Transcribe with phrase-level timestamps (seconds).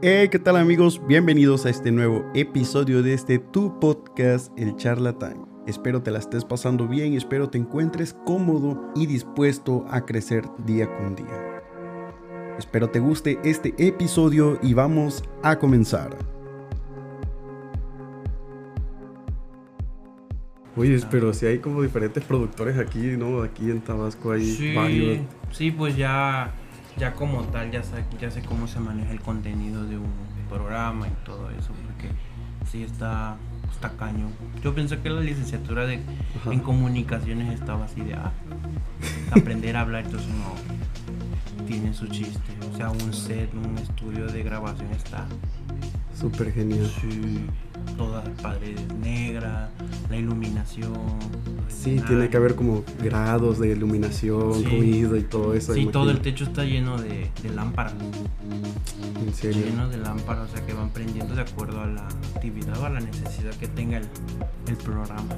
[0.00, 1.02] Hey, ¿qué tal amigos?
[1.08, 5.48] Bienvenidos a este nuevo episodio de este tu podcast, El Charlatán.
[5.66, 10.88] Espero te la estés pasando bien, espero te encuentres cómodo y dispuesto a crecer día
[10.98, 11.62] con día.
[12.56, 16.16] Espero te guste este episodio y vamos a comenzar.
[20.76, 23.42] Oye, pero si hay como diferentes productores aquí, ¿no?
[23.42, 25.18] Aquí en Tabasco hay sí, varios.
[25.50, 26.54] Sí, pues ya
[26.98, 30.12] ya como tal ya sé, ya sé cómo se maneja el contenido de un
[30.48, 32.10] programa y todo eso, porque
[32.70, 33.36] sí está,
[33.70, 34.28] está caño.
[34.62, 36.00] Yo pensé que la licenciatura de,
[36.50, 38.32] en comunicaciones estaba así de ah,
[39.30, 42.52] aprender a hablar, entonces no, tiene su chiste.
[42.72, 45.26] O sea, un set, un estudio de grabación está
[46.14, 46.90] súper genial.
[47.00, 47.46] Sí
[47.96, 49.70] todas paredes negras,
[50.08, 51.18] la iluminación.
[51.68, 55.74] Sí, tiene que haber como grados de iluminación, ruido y todo eso.
[55.74, 57.94] Sí, todo el techo está lleno de, lámparas.
[59.24, 59.64] ¿En serio?
[59.64, 62.90] Lleno de lámparas, o sea que van prendiendo de acuerdo a la actividad o a
[62.90, 65.34] la necesidad que tenga el, programa.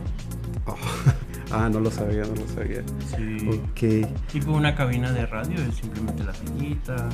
[0.66, 0.76] Oh,
[1.52, 2.82] ah, no lo sabía, no lo sabía.
[3.16, 3.48] Sí.
[3.48, 4.30] Ok.
[4.32, 7.08] Tipo una cabina de radio, es simplemente la sillita,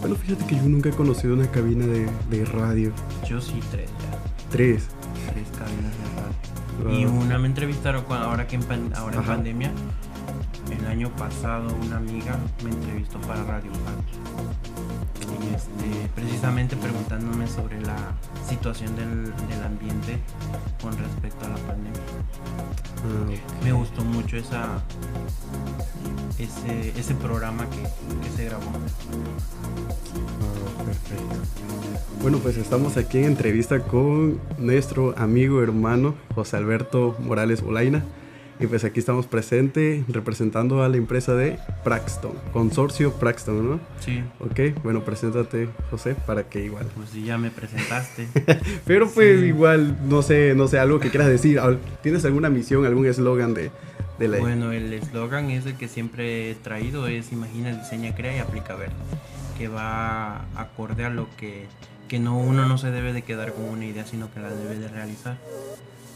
[0.00, 2.92] bueno, fíjate que yo nunca he conocido una cabina de, radio.
[3.26, 4.18] Yo sí, tres ya.
[4.50, 4.88] ¿Tres?
[5.32, 7.00] Tres cabinas de radio.
[7.00, 9.72] Y una me entrevistaron ahora que en, ahora en pandemia.
[10.70, 14.53] El año pasado una amiga me entrevistó para Radio Y
[15.54, 17.96] este, precisamente preguntándome sobre la
[18.48, 19.32] situación del,
[19.64, 20.18] ambiente
[20.82, 22.00] con respecto a la pandemia.
[22.96, 23.26] Ah,
[23.64, 24.82] me gustó mucho esa,
[26.38, 27.84] ese, ese programa que,
[28.36, 28.64] se grabó.
[28.64, 28.78] Ah,
[30.84, 31.36] perfecto.
[32.20, 38.02] Bueno, pues estamos aquí en entrevista con nuestro amigo hermano José Alberto Morales Bolaina.
[38.60, 43.80] Y pues aquí estamos presentes representando a la empresa de Praxton, consorcio Praxton, ¿no?
[43.98, 44.22] Sí.
[44.38, 46.86] Ok, bueno, preséntate, José, para que igual.
[46.94, 48.28] Pues sí, ya me presentaste.
[48.86, 51.60] Pero pues igual, no sé, no sé, algo que quieras decir.
[52.02, 53.70] ¿Tienes alguna misión, algún eslogan de,
[54.18, 58.76] bueno, el eslogan es el que siempre he traído, es imagina, diseña, crea y aplica
[58.76, 58.94] verde,
[59.58, 61.66] que va acorde a lo que,
[62.06, 64.78] que no, uno no se debe de quedar con una idea, sino que la debe
[64.78, 65.36] de realizar.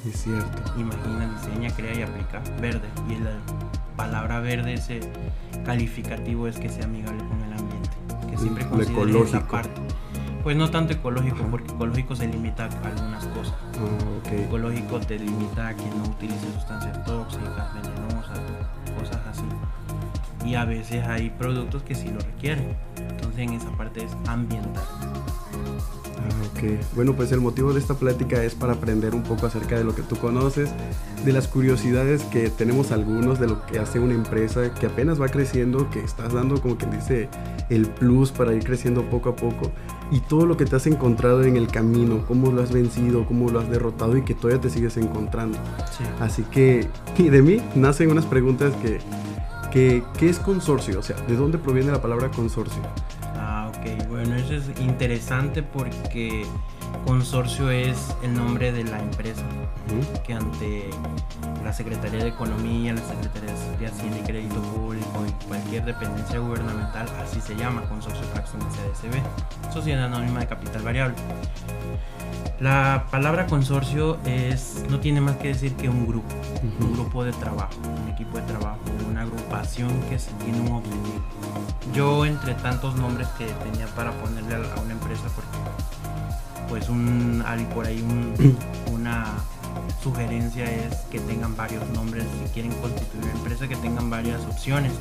[0.06, 0.78] Es cierto.
[0.78, 2.88] Imagina, diseña, crea y aplica verde.
[3.08, 3.38] Y la
[3.96, 5.00] palabra verde, ese
[5.64, 7.90] calificativo es que sea amigable con el ambiente,
[8.30, 9.80] que siempre considere esa parte.
[10.42, 13.54] Pues no tanto ecológico, porque ecológico se limita a algunas cosas.
[13.74, 18.40] Ah, ecológico te limita a que no utilice sustancias tóxicas, venenosas,
[18.98, 19.44] cosas así.
[20.46, 22.76] Y a veces hay productos que sí lo requieren.
[22.96, 24.84] Entonces en esa parte es ambiental.
[26.94, 29.94] Bueno, pues el motivo de esta plática es para aprender un poco acerca de lo
[29.94, 30.70] que tú conoces,
[31.24, 35.28] de las curiosidades que tenemos algunos, de lo que hace una empresa que apenas va
[35.28, 37.28] creciendo, que estás dando como quien dice
[37.70, 39.70] el plus para ir creciendo poco a poco
[40.10, 43.50] y todo lo que te has encontrado en el camino, cómo lo has vencido, cómo
[43.50, 45.58] lo has derrotado y que todavía te sigues encontrando.
[46.20, 49.00] Así que, y de mí nacen unas preguntas que,
[49.70, 50.98] que, ¿qué es consorcio?
[50.98, 52.82] O sea, ¿de dónde proviene la palabra consorcio?
[53.78, 56.44] Ok, bueno, eso es interesante porque
[57.06, 59.42] consorcio es el nombre de la empresa
[60.26, 60.90] que ante
[61.64, 67.08] la Secretaría de Economía, la Secretaría de Hacienda y Crédito Público y cualquier dependencia gubernamental,
[67.22, 71.16] así se llama Consorcio Fracción CDCB, Sociedad Anónima de Capital Variable.
[72.60, 76.34] La palabra consorcio es, no tiene más que decir que un grupo,
[76.80, 81.22] un grupo de trabajo, un equipo de trabajo, una agrupación que tiene un objetivo.
[81.94, 85.56] Yo entre tantos nombres que tenía para ponerle a una empresa, porque
[86.68, 88.04] pues un, hay por ahí
[88.92, 89.26] una
[90.02, 94.92] sugerencia es que tengan varios nombres, si quieren constituir una empresa, que tengan varias opciones.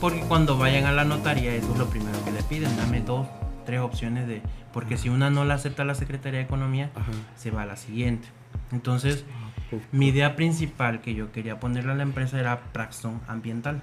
[0.00, 3.26] Porque cuando vayan a la notaría, eso es lo primero que le piden, dame dos
[3.68, 4.40] tres opciones de,
[4.72, 6.90] porque si una no la acepta la Secretaría de Economía,
[7.36, 8.26] se va a la siguiente.
[8.72, 13.82] Entonces, ah, mi idea principal que yo quería ponerle a la empresa era Praxton Ambiental.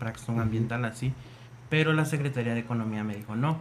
[0.00, 1.12] Praxton Ambiental así.
[1.70, 3.60] Pero la Secretaría de Economía me dijo no.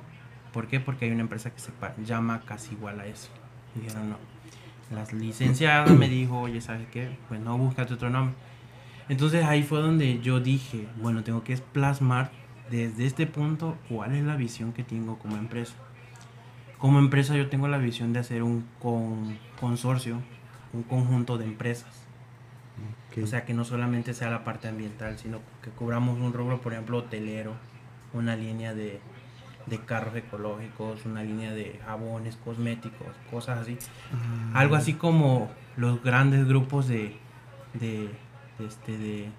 [0.51, 0.79] ¿Por qué?
[0.79, 1.71] Porque hay una empresa que se
[2.03, 3.29] llama casi igual a eso.
[3.75, 4.17] Y dijeron no.
[4.95, 7.15] La licenciada me dijo, oye, ¿sabes qué?
[7.27, 8.33] Pues no, búscate otro nombre.
[9.09, 12.31] Entonces ahí fue donde yo dije, bueno, tengo que plasmar
[12.69, 15.73] desde este punto, ¿cuál es la visión que tengo como empresa?
[16.77, 18.65] Como empresa yo tengo la visión de hacer un
[19.59, 20.21] consorcio,
[20.73, 22.07] un conjunto de empresas.
[23.23, 26.73] O sea, que no solamente sea la parte ambiental, sino que cobramos un rubro, por
[26.73, 27.53] ejemplo, hotelero,
[28.13, 28.99] una línea de,
[29.85, 33.77] carros ecológicos, una línea de jabones, cosméticos, cosas así.
[34.13, 34.59] Ah.
[34.59, 37.17] Algo así como los grandes grupos de,
[37.73, 38.11] de,
[38.59, 39.29] este, de,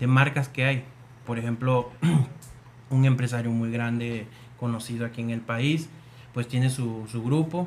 [0.00, 0.84] de marcas que hay.
[1.24, 1.92] Por ejemplo,
[2.90, 4.26] un empresario muy grande,
[4.58, 5.88] conocido aquí en el país,
[6.34, 7.66] pues tiene su, su grupo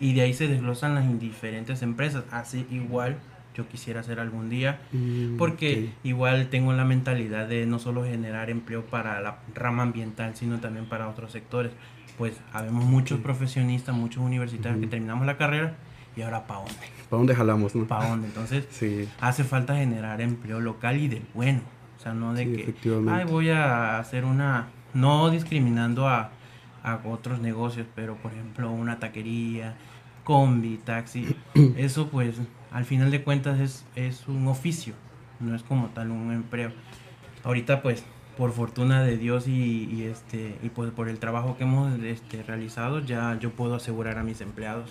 [0.00, 2.24] y de ahí se desglosan las diferentes empresas.
[2.30, 3.16] Así igual
[3.54, 8.50] yo quisiera hacer algún día, Mm, porque igual tengo la mentalidad de no solo generar
[8.50, 11.70] empleo para la rama ambiental, sino también para otros sectores.
[12.18, 15.74] Pues habemos muchos profesionistas, muchos universitarios que terminamos la carrera
[16.16, 16.74] y ahora ¿para dónde?
[17.10, 17.84] ¿Para dónde jalamos, no?
[17.86, 18.26] ¿Para dónde?
[18.28, 21.60] Entonces Sí, hace falta generar empleo local y del bueno.
[22.04, 26.32] O sea, no de sí, que, ay, voy a hacer una, no discriminando a,
[26.82, 29.74] a otros negocios, pero por ejemplo una taquería,
[30.22, 31.34] combi, taxi,
[31.78, 32.36] eso pues
[32.72, 34.92] al final de cuentas es, es un oficio,
[35.40, 36.72] no es como tal un empleo.
[37.42, 38.04] Ahorita pues
[38.36, 42.42] por fortuna de Dios y, y, este y pues por el trabajo que hemos este,
[42.42, 44.90] realizado ya yo puedo asegurar a mis empleados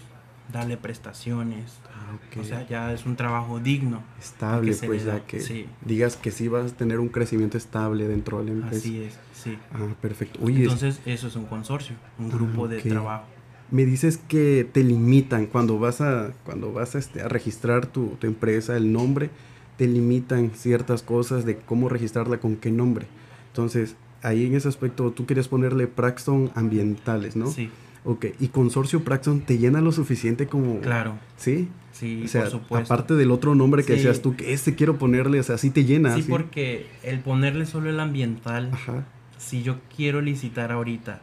[0.51, 5.67] darle prestaciones Ah, o sea ya es un trabajo digno estable, pues ya que sí.
[5.85, 8.77] digas que sí vas a tener un crecimiento estable dentro de la empresa.
[8.77, 10.39] así es sí Ah, perfecto.
[10.43, 13.25] Oye, es- entonces eso es un consorcio un Ah, grupo de trabajo
[13.71, 18.09] me dices que te limitan cuando vas a cuando vas a, este, a registrar tu,
[18.19, 19.29] tu empresa, el nombre,
[19.77, 23.07] te limitan ciertas cosas de cómo registrarla con qué nombre.
[23.47, 27.47] Entonces, ahí en ese aspecto tú querías ponerle Praxton ambientales, ¿no?
[27.47, 27.71] sí
[28.05, 30.81] Ok, y consorcio Praxton te llena lo suficiente como...
[30.81, 31.69] claro ¿Sí?
[31.93, 33.99] sí o sea, por supuesto aparte del otro nombre que Sí.
[33.99, 36.13] decías tú, que este quiero ponerle, o sea, sí te llena.
[36.15, 36.29] sí ¿sí?
[36.29, 39.05] porque el ponerle solo el ambiental Ajá.
[39.37, 41.21] si yo quiero licitar ahorita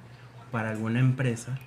[0.50, 1.59] para alguna empresa,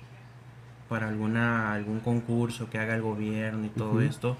[0.88, 4.36] para alguna algún concurso que haga el gobierno y todo esto,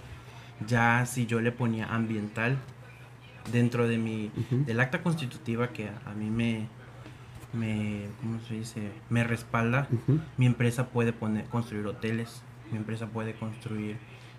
[0.67, 2.57] ya si yo le ponía ambiental
[3.53, 4.31] dentro de mi
[4.67, 6.67] del acta constitutiva que a, a mí me
[7.55, 8.91] me ¿cómo se dice?
[9.11, 9.89] me respalda,
[10.37, 13.97] mi empresa puede poner construir hoteles, mi empresa puede construir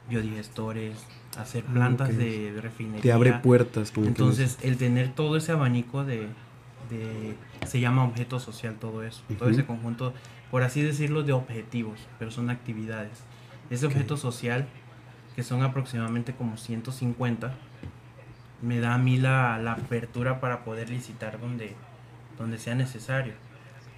[0.09, 1.05] biodigestores,
[1.37, 3.01] hacer Ah, plantas de, de refinería.
[3.01, 3.91] Te abre puertas.
[3.91, 6.27] Como Entonces, el tener todo ese abanico de,
[6.89, 7.35] de-
[7.65, 10.13] se llama objeto social todo eso, todo ese conjunto,
[10.51, 13.23] por así decirlo, de objetivos, pero son actividades.
[13.69, 14.67] Ese objeto social,
[15.35, 17.53] que son aproximadamente como 150,
[18.61, 21.75] me da a mí la, la apertura para poder licitar donde,
[22.37, 23.33] donde sea necesario.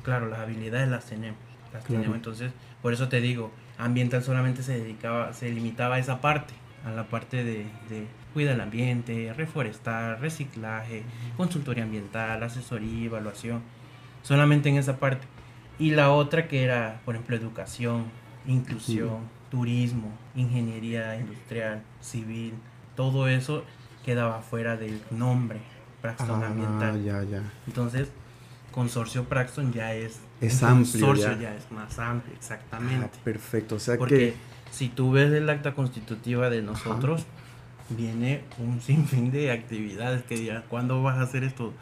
[0.03, 1.39] Claro, las habilidades las tenemos,
[1.73, 2.01] las Claro.
[2.01, 2.15] tenemos.
[2.15, 2.51] Entonces,
[2.81, 6.53] por eso te digo, ambiental solamente se dedicaba, se limitaba a esa parte,
[6.85, 11.03] a la parte de, de cuidar el ambiente, reforestar, reciclaje,
[11.35, 13.61] consultoría ambiental, asesoría, evaluación,
[14.23, 15.27] solamente en esa parte.
[15.79, 18.05] Y la otra que era, por ejemplo, educación,
[18.47, 19.19] inclusión,
[19.51, 22.53] turismo, ingeniería industrial, civil,
[22.95, 23.63] todo eso
[24.05, 25.59] quedaba fuera del nombre
[26.01, 27.03] Praxton Ah, Ambiental.
[27.03, 27.41] ya, ya.
[27.67, 28.09] Entonces,
[28.77, 30.19] Consorcio Praxton ya es...
[30.39, 31.39] Es amplio Consorcio ya.
[31.41, 31.55] ya.
[31.55, 33.09] es más amplio, Ah, exactamente.
[33.23, 33.73] perfecto.
[33.75, 34.33] O sea Porque que...
[34.69, 37.25] si tú ves el acta constitutiva de nosotros,
[37.89, 41.73] viene un sinfín de actividades que dirás, ¿cuándo vas a hacer esto?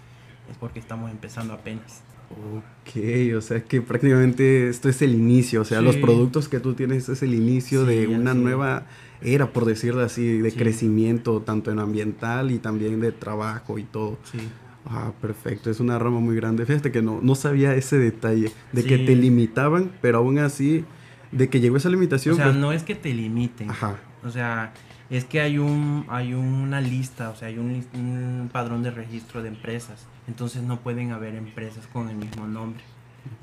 [0.50, 2.02] Es porque estamos empezando apenas.
[2.32, 6.02] Ok, o sea que prácticamente esto es el inicio, o sea, los Sí.
[6.02, 8.38] productos que tú tienes es el inicio Sí, de una es.
[8.38, 8.86] nueva
[9.22, 10.58] era, por decirlo así, de Sí.
[10.58, 14.18] crecimiento tanto en ambiental y también de trabajo y todo.
[14.32, 14.40] Sí.
[14.86, 16.66] Ah, perfecto, es una rama muy grande.
[16.66, 20.86] Fíjate que no, no sabía ese detalle, de que te limitaban, pero aún así,
[21.32, 22.34] de que llegó esa limitación.
[22.34, 23.70] O sea, pues- no es que te limiten.
[23.72, 24.74] Ajá, O sea,
[25.10, 29.42] es que hay un hay una lista, o sea, hay un, un padrón de registro
[29.44, 30.08] de empresas.
[30.28, 32.84] Entonces no pueden haber empresas con el mismo nombre,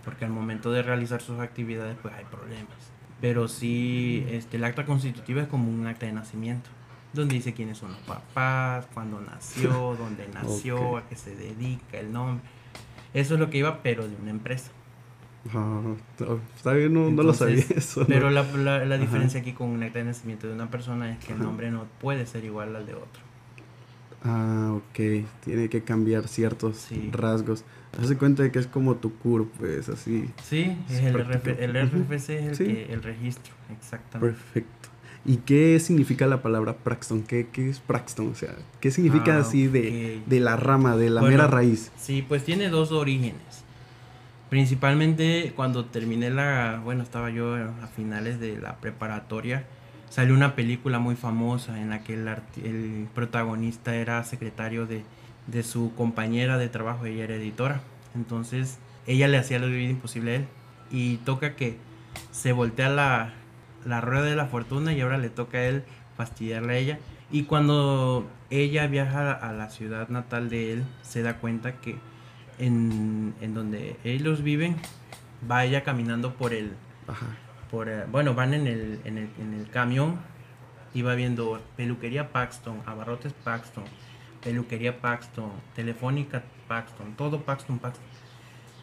[0.05, 2.77] porque al momento de realizar sus actividades pues hay problemas.
[3.21, 6.71] Pero sí, este, el acta constitutiva es como un acta de nacimiento,
[7.13, 12.13] donde dice quiénes son los papás, cuándo nació, dónde nació, a qué se dedica, el
[12.13, 12.45] nombre.
[13.15, 14.71] Eso es lo que iba, pero de una empresa.
[15.53, 15.81] Ah,
[16.57, 18.01] está bien, no, no lo sabía eso.
[18.01, 18.07] ¿no?
[18.07, 18.43] Pero la,
[18.85, 21.71] la- diferencia aquí con un acta de nacimiento de una persona es que el nombre
[21.71, 23.23] no puede ser igual al de otro.
[24.25, 25.27] Ah, ok.
[25.45, 27.11] Tiene que cambiar ciertos Sí.
[27.13, 27.65] rasgos.
[28.01, 30.31] Hace cuenta de que es como tu CUR, pues así.
[30.45, 31.17] Sí, es el.
[31.19, 31.75] RF el.
[31.91, 32.65] RFC es el, Sí.
[32.67, 34.35] que, el registro, exactamente.
[34.41, 34.82] Perfecto.
[35.25, 37.23] ¿Y qué significa la palabra Praxton?
[37.23, 38.29] ¿Qué, qué es Praxton?
[38.31, 41.93] O sea, ¿qué significa Ah, así de, de la rama, de la Bueno, mera raíz?
[41.97, 43.63] Sí, pues tiene dos orígenes.
[44.51, 49.65] Principalmente cuando terminé la, bueno, estaba yo a finales de la preparatoria,
[50.11, 52.29] salió una película muy famosa en la que el,
[52.63, 55.05] el protagonista era secretario de,
[55.47, 57.81] de su compañera de trabajo, ella era editora.
[58.15, 60.47] Entonces, ella le hacía la vida imposible a él.
[60.91, 61.77] Y toca que
[62.31, 63.33] se voltea la,
[63.85, 65.85] la rueda de la fortuna y ahora le toca a él
[66.17, 66.99] fastidiarle a ella.
[67.31, 71.97] Y cuando ella viaja a la ciudad natal de él, se da cuenta que
[72.59, 74.77] en, en donde ellos viven,
[75.51, 76.73] va ella caminando por el,
[77.09, 77.27] Ajá.
[77.71, 80.21] por, eh, bueno, van en el, en el, en el camión
[80.95, 83.85] y va viendo peluquería Paxton, abarrotes Paxton,
[84.43, 88.05] peluquería Paxton, telefónica Paxton, todo Paxton, Paxton.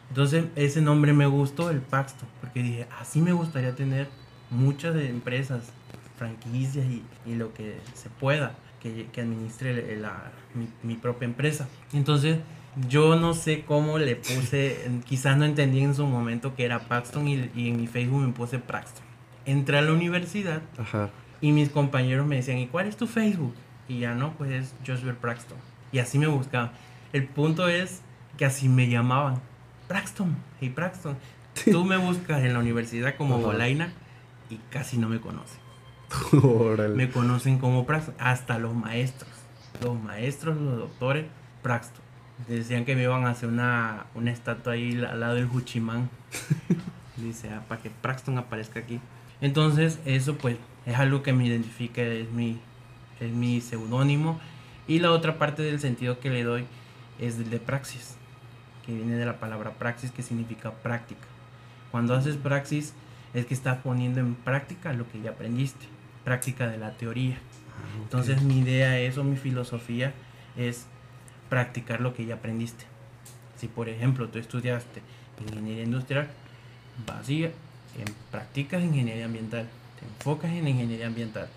[0.10, 4.10] Entonces ese nombre me gustó, el Paxton, porque dije, así me gustaría tener
[4.52, 5.72] muchas empresas,
[6.18, 11.68] franquicias y, y lo que se pueda que, que administre la, mi, mi, propia empresa.
[11.94, 12.40] Entonces
[12.88, 17.28] yo no sé cómo le puse, quizás no entendí en su momento que era Paxton
[17.28, 19.04] y, y en mi Facebook me puse Paxton.
[19.46, 21.10] Entré a la universidad Ajá.
[21.42, 23.56] y mis compañeros me decían, ¿y cuál es tu Facebook?
[23.88, 25.58] Y ya no, pues es Joshua Braxton.
[25.92, 26.72] Y así me buscaban.
[27.12, 28.02] El punto es
[28.38, 29.42] que así me llamaban.
[29.88, 31.18] Braxton, hey Braxton.
[31.72, 33.46] Tú me buscas en la universidad como Ajá.
[33.46, 33.92] Bolaina
[34.50, 35.60] y casi no me conocen.
[36.44, 36.96] Órale.
[36.96, 38.16] Me conocen como Braxton.
[38.20, 39.32] Hasta los maestros.
[39.82, 41.26] Los maestros, los doctores,
[41.64, 42.02] Braxton.
[42.48, 46.10] Decían que me iban a hacer una, una estatua ahí al lado del Juchimán.
[47.18, 49.00] Dice, ah, para que Braxton aparezca aquí.
[49.42, 52.60] Entonces, eso pues es algo que me identifica, es mi,
[53.20, 54.40] es mi seudónimo.
[54.88, 56.66] Y la otra parte del sentido que le doy
[57.20, 58.16] es el de praxis,
[58.86, 61.28] que viene de la palabra praxis, que significa práctica.
[61.92, 62.94] Cuando haces praxis,
[63.34, 65.86] es que estás poniendo en práctica lo que ya aprendiste,
[66.24, 67.38] práctica de la teoría.
[68.02, 70.14] Entonces, mi idea es, o mi filosofía
[70.58, 70.88] es
[71.50, 72.86] practicar lo que ya aprendiste.
[73.58, 75.02] Si, por ejemplo, tú estudiaste
[75.42, 76.28] ingeniería industrial,
[77.06, 77.54] vas y en,
[78.32, 79.68] practicas ingeniería ambiental,
[80.00, 81.48] te enfocas en ingeniería ambiental,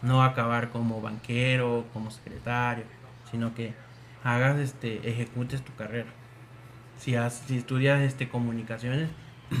[0.00, 2.84] no acabar como banquero, como secretario,
[3.30, 3.74] sino que
[4.24, 6.10] hagas, este, ejecutes tu carrera.
[6.98, 9.08] Si, has, si estudias este, comunicaciones,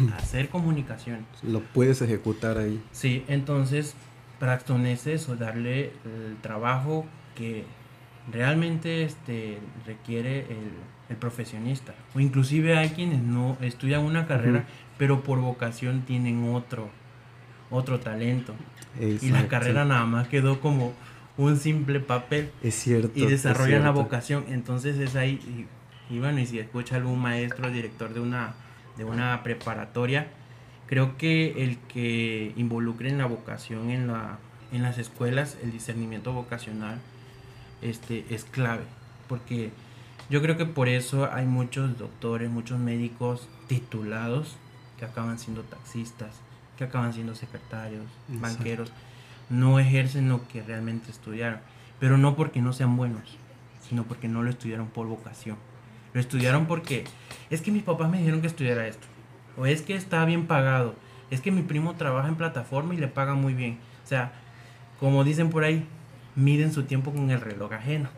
[0.16, 1.24] hacer comunicaciones.
[1.42, 2.82] Lo puedes ejecutar ahí.
[2.92, 3.94] Sí, entonces
[4.38, 7.64] Praxton es eso, darle el trabajo que
[8.30, 10.70] realmente este, requiere el,
[11.08, 11.94] el profesionista.
[12.14, 14.64] O inclusive hay quienes no estudian una carrera,
[14.98, 16.90] pero por vocación tienen otro,
[17.70, 18.54] otro talento.
[19.00, 20.92] Y la carrera nada más quedó como
[21.38, 23.10] un simple papel Es cierto.
[23.14, 24.44] y es desarrollan la vocación.
[24.48, 25.66] Entonces es ahí,
[26.10, 28.54] y, y bueno, y si escucha algún maestro, director de una,
[28.96, 30.28] de una preparatoria,
[30.86, 34.38] creo que el que involucre en la vocación en, la,
[34.72, 37.00] en las escuelas, el discernimiento vocacional,
[37.80, 38.84] este, es clave.
[39.28, 39.70] Porque
[40.28, 44.56] yo creo que por eso hay muchos doctores, muchos médicos titulados
[44.98, 46.36] que acaban siendo taxistas,
[46.76, 48.40] que acaban siendo secretarios, Exacto.
[48.40, 48.92] banqueros,
[49.50, 51.60] no ejercen lo que realmente estudiaron,
[51.98, 53.36] pero no porque no sean buenos,
[53.88, 55.56] sino porque no lo estudiaron por vocación.
[56.14, 57.04] Lo estudiaron porque
[57.50, 59.06] es que mis papás me dijeron que estudiara esto,
[59.56, 60.94] o es que está bien pagado,
[61.30, 63.78] es que mi primo trabaja en plataforma y le paga muy bien.
[64.04, 64.32] O sea,
[65.00, 65.86] como dicen por ahí,
[66.36, 68.10] miden su tiempo con el reloj ajeno,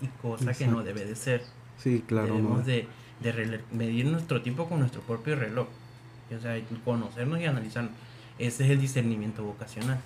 [0.00, 1.42] y cosa que no debe de ser.
[1.78, 2.28] Sí, claro.
[2.28, 2.64] Debemos no.
[2.64, 2.88] de,
[3.20, 5.68] de medir nuestro tiempo con nuestro propio reloj.
[6.36, 7.92] O sea, conocernos y analizarnos.
[8.38, 10.00] Ese es el discernimiento vocacional.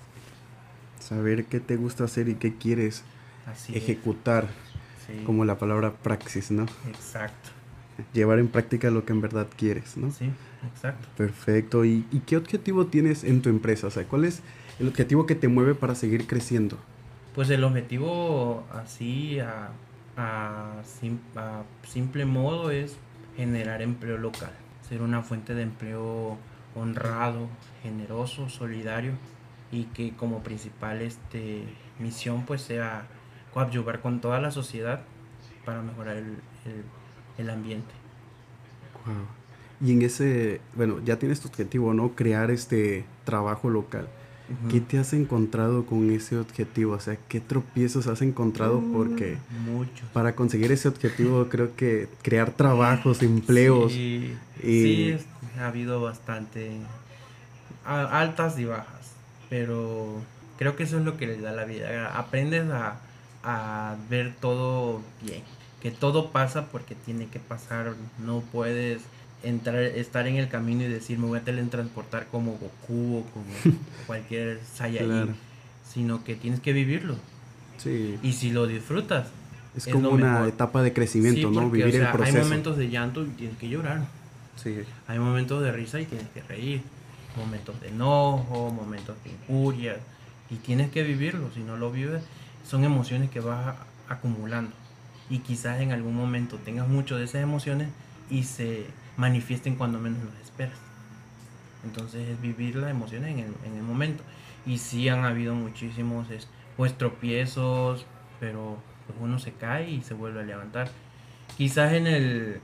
[0.99, 3.03] Saber qué te gusta hacer y qué quieres
[3.45, 3.83] Así es.
[5.07, 6.63] Sí, como la palabra praxis, ¿no?
[6.87, 7.49] Exacto.
[8.13, 10.11] Llevar en práctica lo que en verdad quieres, ¿no?
[10.11, 10.29] Sí,
[10.73, 11.07] exacto.
[11.15, 11.85] Perfecto.
[11.85, 13.87] ¿Y, y qué objetivo tienes en tu empresa?
[13.87, 14.41] O sea, ¿cuál es
[14.79, 16.77] el objetivo que te mueve para seguir creciendo?
[17.33, 19.69] Pues el objetivo así a,
[20.17, 22.95] a sim- a simple modo es
[23.37, 24.51] generar empleo local,
[24.87, 26.37] ser una fuente de empleo
[26.75, 27.47] honrado,
[27.83, 29.13] generoso, solidario
[29.71, 31.63] y que como principal este,
[31.99, 33.05] misión pues sea
[33.55, 34.99] coadyuvar con toda la sociedad
[35.65, 36.25] para mejorar el,
[36.65, 36.83] el-
[37.39, 37.91] el ambiente.
[39.05, 39.15] Wow.
[39.81, 42.11] Y en ese, bueno, ya tienes tu objetivo, ¿no?
[42.15, 44.07] Crear este trabajo local.
[44.69, 46.93] ¿Qué te has encontrado con ese objetivo?
[46.93, 48.79] O sea, ¿qué tropiezos has encontrado?
[48.93, 50.07] Porque Muchos.
[50.13, 53.91] para conseguir ese objetivo creo que crear trabajos, empleos.
[53.93, 55.25] Sí, y- sí, es-
[55.59, 56.77] ha habido bastante
[57.85, 59.13] a- altas y bajas,
[59.49, 60.21] pero
[60.59, 62.15] creo que eso es lo que les da la vida.
[62.17, 62.99] Aprendes a,
[63.45, 65.43] a ver todo bien,
[65.81, 67.93] que todo pasa porque tiene que pasar,
[68.25, 69.01] no puedes
[69.43, 73.45] entrar, estar en el camino y decir me voy a teletransportar como Goku o como
[74.07, 75.33] cualquier Saiyajin, Claro.
[75.87, 77.15] sino que tienes que vivirlo.
[77.77, 78.17] Sí.
[78.23, 79.27] Y si lo disfrutas,
[79.75, 80.47] Es es como una mejor.
[80.47, 81.63] etapa de crecimiento, sí, ¿no?
[81.63, 82.37] porque, Vivir o sea, el proceso.
[82.39, 84.01] hay momentos de llanto y tienes que llorar.
[84.55, 84.77] Sí.
[85.07, 86.81] Hay momentos de risa y tienes que reír,
[87.37, 89.97] momentos de enojo, momentos de injuria,
[90.49, 92.23] y tienes que vivirlo, si no lo vives,
[92.65, 93.75] son emociones que vas
[94.09, 94.75] acumulando.
[95.29, 97.89] Y quizás en algún momento tengas mucho de esas emociones
[98.29, 100.77] y se manifiesten cuando menos las esperas.
[101.83, 104.23] Entonces es vivir las emociones en el, en el momento.
[104.65, 108.05] Y sí han habido muchísimos es, pues tropiezos,
[108.39, 110.89] pero pues uno se cae y se vuelve a levantar.
[111.57, 112.59] Quizás en el,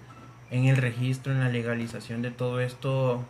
[0.50, 3.24] en el registro, en la legalización de todo esto,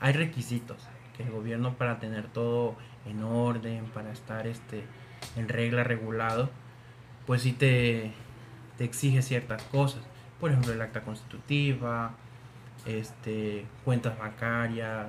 [0.00, 0.76] hay requisitos
[1.16, 4.84] que el gobierno para tener todo en orden, para estar este,
[5.36, 6.50] en regla regulado,
[7.26, 8.12] pues sí te,
[8.76, 10.02] te exige ciertas cosas.
[10.40, 12.14] Por ejemplo, el acta constitutiva,
[12.86, 15.08] este, cuentas bancarias,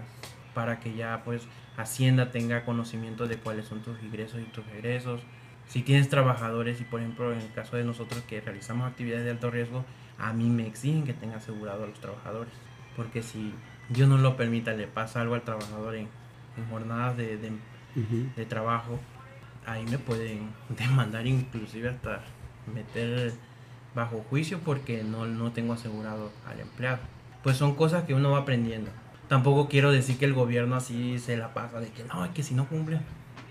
[0.53, 1.47] para que ya pues
[1.77, 5.21] Hacienda tenga conocimiento de cuáles son tus ingresos y tus egresos.
[5.67, 9.31] Si tienes trabajadores y por ejemplo en el caso de nosotros que realizamos actividades de
[9.31, 9.85] alto riesgo,
[10.17, 12.53] a mí me exigen que tenga asegurado a los trabajadores.
[12.97, 13.53] Porque si
[13.88, 16.09] Dios no lo permita, le pasa algo al trabajador en,
[16.69, 18.99] jornadas de, de, trabajo,
[19.66, 22.22] ahí me pueden demandar inclusive hasta
[22.74, 23.34] meter
[23.96, 27.00] bajo juicio porque no, no tengo asegurado al empleado.
[27.44, 28.92] Pues son cosas que uno va aprendiendo.
[29.28, 32.44] Tampoco quiero decir que el gobierno así se la pasa de que no, es que
[32.44, 33.00] si no cumple,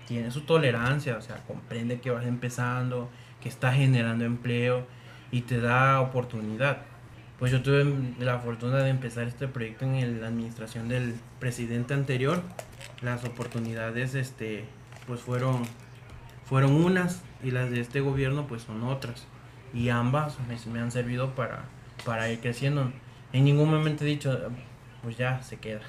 [0.07, 3.09] tiene su tolerancia, o sea, comprende que vas empezando,
[3.41, 4.85] que estás generando empleo
[5.31, 6.79] y te da oportunidad.
[7.37, 7.85] Pues yo tuve
[8.19, 12.41] la fortuna de empezar este proyecto en la administración del presidente anterior.
[13.01, 14.65] Las oportunidades este,
[15.07, 15.63] pues fueron,
[16.49, 19.25] fueron unas y las de este gobierno pues son otras.
[19.71, 20.37] Y ambas
[20.67, 21.65] me, han servido para,
[22.03, 22.91] para ir creciendo.
[23.31, 24.35] En ningún momento he dicho,
[25.03, 25.81] pues ya se queda.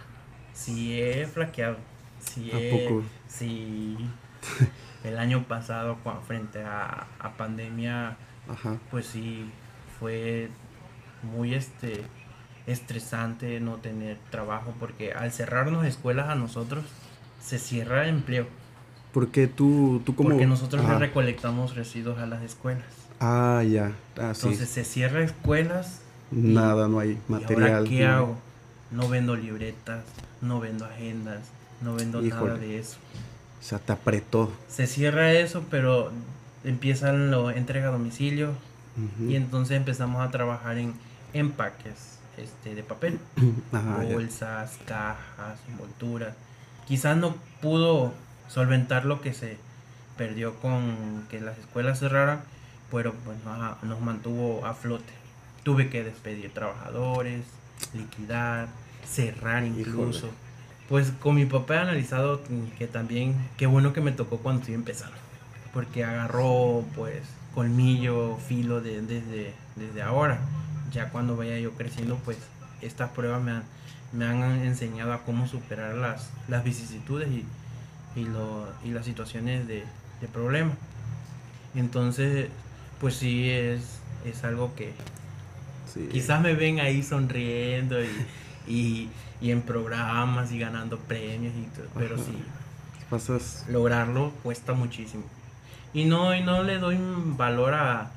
[0.52, 1.78] Si he flaqueado,
[2.18, 3.96] si, he, si
[5.04, 8.18] el año pasado frente a, a pandemia,
[8.90, 9.50] pues sí
[9.98, 10.50] fue
[11.22, 12.04] muy este
[12.66, 16.84] estresante no tener trabajo porque al cerrarnos escuelas a nosotros
[17.40, 18.46] se cierra el empleo.
[19.12, 20.30] Porque tú, tú como...
[20.30, 22.84] Porque nosotros recolectamos residuos a las escuelas.
[23.18, 23.92] Ah, ya.
[24.16, 26.00] Ah, Entonces se cierra escuelas.
[26.30, 27.88] Nada, no hay material.
[27.88, 28.36] ¿Qué hago?
[28.90, 30.04] No vendo libretas,
[30.40, 31.40] no vendo agendas,
[31.80, 32.96] no vendo nada de eso.
[33.60, 34.50] O sea, te apretó.
[34.68, 36.10] Se cierra eso, pero
[36.64, 38.52] empiezan la entrega a domicilio
[39.26, 40.94] y entonces empezamos a trabajar en
[41.32, 43.18] empaques este, de papel,
[44.12, 46.34] bolsas, cajas, envolturas.
[46.86, 48.12] Quizás no pudo
[48.50, 49.56] solventar lo que se
[50.18, 52.42] perdió con que las escuelas cerraran,
[52.90, 53.38] pero pues
[53.82, 55.12] nos, mantuvo a flote.
[55.62, 57.44] Tuve que despedir trabajadores,
[57.94, 58.68] liquidar,
[59.06, 60.28] cerrar incluso.
[60.88, 62.42] Pues con mi papá he analizado
[62.76, 65.16] que también, qué bueno que me tocó cuando estoy empezando,
[65.72, 67.22] porque agarró pues
[67.54, 70.40] colmillo, filo de, desde, desde ahora
[70.90, 72.38] ya cuando vaya yo creciendo, pues
[72.80, 73.62] estas pruebas me han,
[74.12, 77.44] me han enseñado a cómo superar las, las vicisitudes y,
[78.16, 79.84] y, lo, y las situaciones de,
[80.20, 80.72] de problema.
[81.74, 82.48] Entonces,
[83.00, 84.92] pues sí, es, es algo que
[86.12, 87.96] quizás me ven ahí sonriendo
[88.66, 89.08] y,
[89.40, 92.36] y, en programas y ganando premios, y pero sí,
[93.08, 93.64] Pasas...
[93.68, 95.24] lograrlo cuesta muchísimo.
[95.92, 96.98] Y no, y no le doy
[97.36, 98.12] valor a,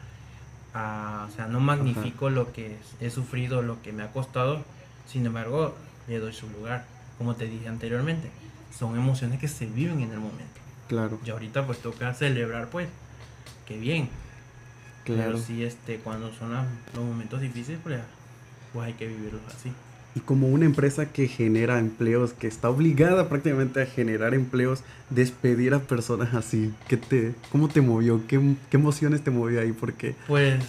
[0.76, 4.64] o sea, no magnifico lo que he sufrido, lo que me ha costado,
[5.08, 5.76] sin embargo,
[6.08, 6.86] le doy su lugar,
[7.18, 8.30] como te dije anteriormente,
[8.78, 10.62] son emociones que se viven en el momento.
[10.88, 11.20] Claro.
[11.26, 12.88] Y ahorita pues toca celebrar pues,
[13.66, 14.10] qué bien.
[15.06, 15.24] Claro.
[15.24, 16.54] Pero sí, este, cuando son
[16.94, 18.00] los momentos difíciles, pues,
[18.72, 19.72] pues hay que vivirlos así.
[20.16, 25.74] Y como una empresa que genera empleos, que está obligada prácticamente a generar empleos, despedir
[25.74, 28.22] a personas así, ¿qué te, ¿cómo te movió?
[28.28, 29.72] ¿Qué, qué emociones te movió ahí?
[29.72, 30.64] Porque pues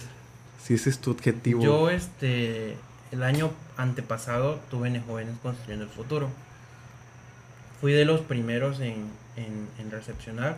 [0.63, 1.61] si ese es tu objetivo.
[1.61, 2.75] Yo este
[3.11, 6.29] el año antepasado tuve en Jóvenes Construyendo el Futuro.
[7.85, 9.05] Fui de los primeros en,
[9.37, 10.57] en, recepcionar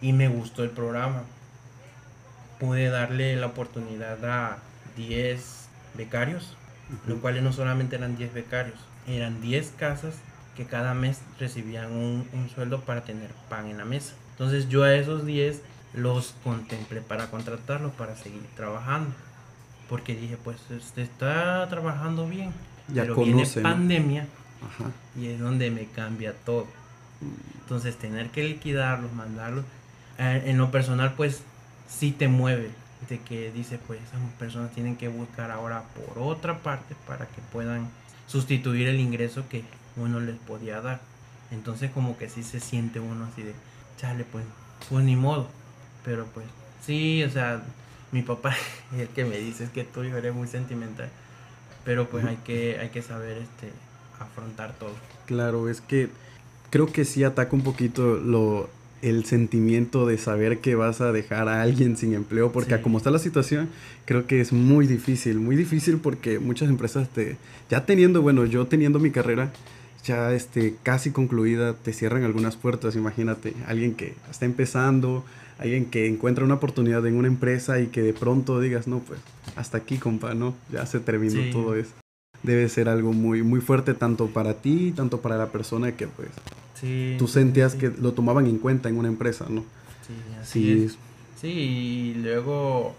[0.00, 1.24] y me gustó el programa.
[2.58, 4.56] Pude darle la oportunidad a
[4.96, 6.56] 10 becarios
[7.06, 10.14] lo cual no solamente eran 10 becarios, eran 10 casas
[10.56, 14.14] que cada mes recibían un, sueldo para tener pan en la mesa.
[14.30, 15.60] Entonces yo a esos 10
[15.92, 19.10] los contemplé para contratarlos, para seguir trabajando.
[19.90, 22.54] Porque dije, pues este está trabajando bien.
[22.88, 24.26] Ya pero viene pandemia
[25.16, 26.66] y es donde me cambia todo.
[27.60, 29.64] Entonces tener que liquidarlos, mandarlos.
[30.18, 31.42] Eh, en lo personal, pues
[31.88, 32.70] sí te mueve
[33.08, 37.40] de que dice pues esas personas tienen que buscar ahora por otra parte para que
[37.52, 37.88] puedan
[38.26, 39.64] sustituir el ingreso que
[39.96, 41.00] uno les podía dar.
[41.50, 43.54] Entonces como que sí se siente uno así de,
[43.96, 44.44] chale pues,
[44.88, 45.48] pues ni modo.
[46.04, 46.46] Pero pues
[46.84, 47.62] sí, o sea,
[48.12, 48.54] mi papá
[48.92, 51.10] es el que me dice es que tú eres muy sentimental.
[51.84, 53.72] Pero pues hay que, hay que saber este
[54.20, 54.92] afrontar todo.
[55.26, 56.08] Claro, es que
[56.70, 58.68] creo que sí ataca un poquito lo,
[59.02, 63.10] el sentimiento de saber que vas a dejar a alguien sin empleo, porque como está
[63.10, 63.68] la situación,
[64.04, 67.36] creo que es muy difícil, muy difícil porque muchas empresas te,
[67.70, 69.52] ya teniendo, bueno, yo teniendo mi carrera
[70.04, 75.24] ya este, casi concluida, te cierran algunas puertas, imagínate, alguien que está empezando,
[75.58, 79.20] alguien que encuentra una oportunidad en una empresa y que de pronto digas, no, pues
[79.56, 80.54] hasta aquí, compa, ¿no?
[80.72, 81.92] Ya se terminó todo eso.
[82.42, 86.28] Debe ser algo muy, muy fuerte tanto para ti, tanto para la persona que pues
[87.18, 89.64] Tú sentías que lo tomaban en cuenta en una empresa, ¿no?
[90.06, 90.98] Sí, así es.
[91.40, 92.94] Sí, y luego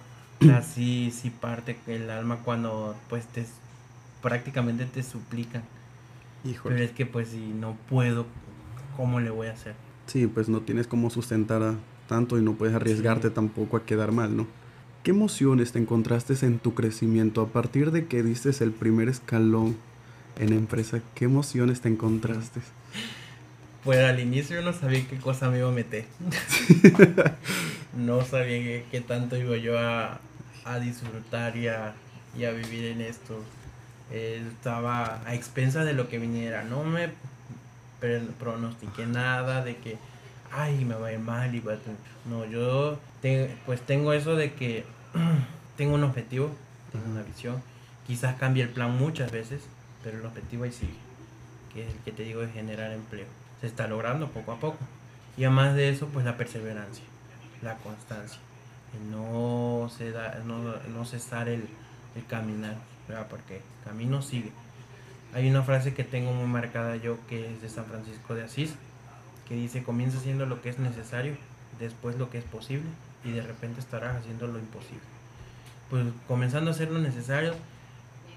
[0.54, 3.46] así sí parte el alma cuando pues te,
[4.22, 5.64] prácticamente te suplican.
[6.44, 6.76] Híjole.
[6.76, 8.26] Pero es que pues si no puedo,
[8.98, 9.76] ¿cómo le voy a hacer?
[10.08, 11.76] Sí, pues no tienes cómo sustentar a
[12.08, 14.48] tanto y no puedes arriesgarte tampoco a quedar mal, ¿no?
[15.04, 19.78] ¿Qué emociones te encontraste en tu crecimiento a partir de que diste el primer escalón
[20.38, 21.00] en la empresa?
[21.16, 22.60] ¿Qué emociones te encontraste?
[23.86, 26.04] Pues al inicio yo no sabía qué cosa me iba a meter.
[27.98, 30.20] no sabía qué, tanto iba yo a,
[30.66, 31.94] a disfrutar y a,
[32.38, 33.42] y a, vivir en esto.
[34.12, 36.64] estaba a expensa de lo que viniera.
[36.64, 37.10] No me
[38.38, 39.98] pronostiqué nada de que,
[40.52, 41.78] ay, me va a ir mal y va a
[42.26, 43.00] No, yo
[43.66, 44.86] pues tengo eso de que
[45.78, 46.52] tengo un objetivo,
[46.92, 47.62] tengo una visión.
[48.08, 49.62] Quizás cambie el plan muchas veces,
[50.04, 50.94] pero el objetivo ahí sigue.
[51.74, 53.28] Que es el que te digo de generar empleo
[53.62, 54.78] se está logrando poco a poco.
[55.38, 57.04] Y además de eso, pues la perseverancia,
[57.62, 58.40] la constancia,
[59.10, 61.68] no, se da, no, no cesar el,
[62.16, 62.76] el caminar,
[63.08, 63.28] ¿verdad?
[63.30, 64.52] porque el camino sigue.
[65.34, 68.74] Hay una frase que tengo muy marcada yo que es de San Francisco de Asís,
[69.50, 71.36] que dice, comienza haciendo lo que es necesario,
[71.80, 72.88] después lo que es posible
[73.26, 75.02] y de repente estarás haciendo lo imposible.
[75.90, 77.56] Pues comenzando a hacer lo necesario,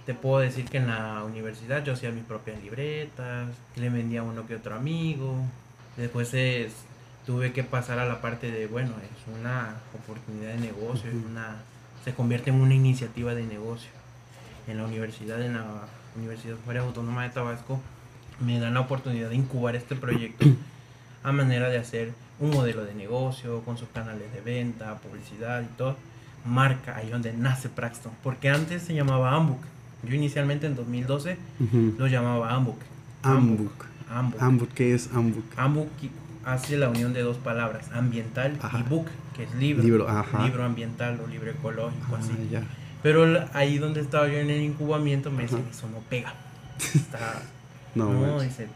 [0.06, 4.22] te puedo decir que en la universidad yo hacía mis propias libretas, le vendía a
[4.24, 5.36] uno que otro amigo.
[5.98, 6.34] Después
[7.26, 11.56] tuve que pasar a la parte de, bueno, es una oportunidad de negocio, una,
[12.04, 13.90] se convierte en una iniciativa de negocio.
[14.66, 15.66] En la universidad, en la
[16.16, 17.80] Universidad Autónoma de Tabasco,
[18.40, 20.46] me dan la oportunidad de incubar este proyecto
[21.22, 25.76] a manera de hacer un modelo de negocio con sus canales de venta, publicidad y
[25.76, 25.96] todo.
[26.44, 29.60] Marca ahí donde nace Praxton, porque antes se llamaba Ambook
[30.02, 31.36] yo inicialmente en 2012
[31.96, 32.78] lo llamaba Ambuk.
[33.22, 33.86] Ambuk.
[34.40, 34.68] Ambuk.
[34.74, 35.44] ¿qué es Ambuk?
[35.56, 35.88] Ambuk
[36.44, 39.06] hace la unión de dos palabras, ambiental y book,
[39.36, 39.82] que es libro.
[39.82, 42.32] Libro, libro ambiental o libro ecológico, así.
[43.02, 46.34] Pero ahí donde estaba yo en el incubamiento me dice, eso no pega.
[46.94, 47.42] Está,
[47.94, 48.68] no, dice,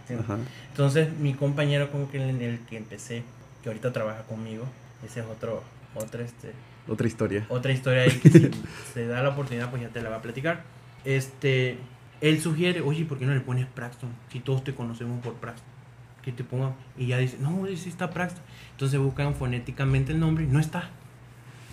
[0.71, 3.23] Entonces mi compañero con el, el que empecé,
[3.63, 4.65] que ahorita trabaja conmigo,
[5.05, 5.63] ese es otro,
[5.95, 6.53] otro este,
[6.89, 7.47] otra historia.
[7.49, 8.51] Otra historia ahí que si
[8.95, 10.77] se da la oportunidad, pues ya te la va a platicar
[11.07, 11.79] este,
[12.21, 14.11] él sugiere, oye, ¿por qué no le pones Praxton?
[14.31, 15.77] Si todos te conocemos por Praxton.
[16.23, 18.43] Que te pongan, y ya dice, no, sí está Praxton.
[18.73, 20.91] Entonces buscan fonéticamente el nombre y no está.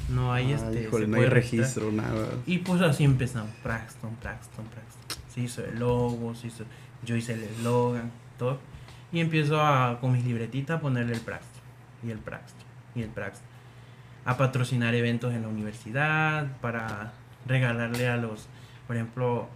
[0.09, 0.89] No hay este.
[1.07, 2.27] no hay registro, nada.
[2.45, 5.23] Y pues así empezamos, Praxton, Praxton, Praxton.
[5.33, 6.65] Se hizo el logo, se hizo,
[7.05, 8.59] yo hice el eslogan, todo.
[9.11, 11.61] Y empiezo a, con mis libretitas a ponerle el Praxton,
[12.03, 13.47] y el Praxton, y el Praxton.
[14.25, 17.13] A patrocinar eventos en la universidad, para
[17.45, 18.47] regalarle a los
[18.87, 19.47] por ejemplo,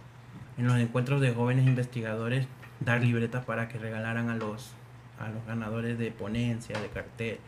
[0.56, 2.46] en los encuentros de jóvenes investigadores,
[2.80, 4.72] dar libretas para que regalaran a los,
[5.18, 7.38] a los ganadores de ponencia, de cartel,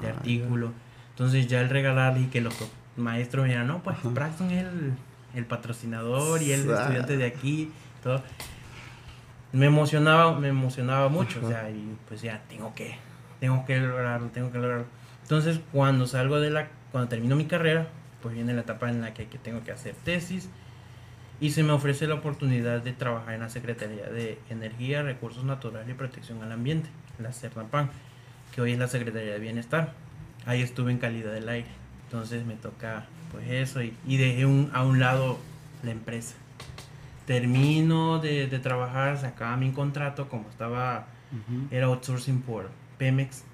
[0.00, 0.72] de ah, artículo.
[1.10, 2.54] Entonces ya el regalarle y que los
[2.96, 4.66] maestros dijeran, no, pues Braxton es
[5.34, 7.70] el, patrocinador y el estudiante de aquí,
[8.02, 8.22] todo.
[9.54, 12.96] Me emocionaba, me emocionaba mucho, o sea, y pues ya tengo que,
[13.40, 14.86] tengo que lograrlo, tengo que lograrlo.
[15.22, 17.86] Entonces cuando salgo de la, cuando termino mi carrera,
[18.20, 20.50] pues viene la etapa en la que tengo que hacer tesis,
[21.40, 25.88] y se me ofrece la oportunidad de trabajar en la Secretaría de Energía, Recursos Naturales
[25.88, 26.88] y Protección al Ambiente,
[27.18, 27.90] la CERNAPAN,
[28.54, 29.92] que hoy es la Secretaría de Bienestar.
[30.46, 31.68] Ahí estuve en calidad del aire.
[32.04, 35.38] Entonces me toca pues eso y, dejé un, a un lado
[35.82, 36.36] la empresa.
[37.26, 41.06] Termino de, de trabajar, sacaba mi contrato como estaba,
[41.70, 43.44] era outsourcing por Pemex.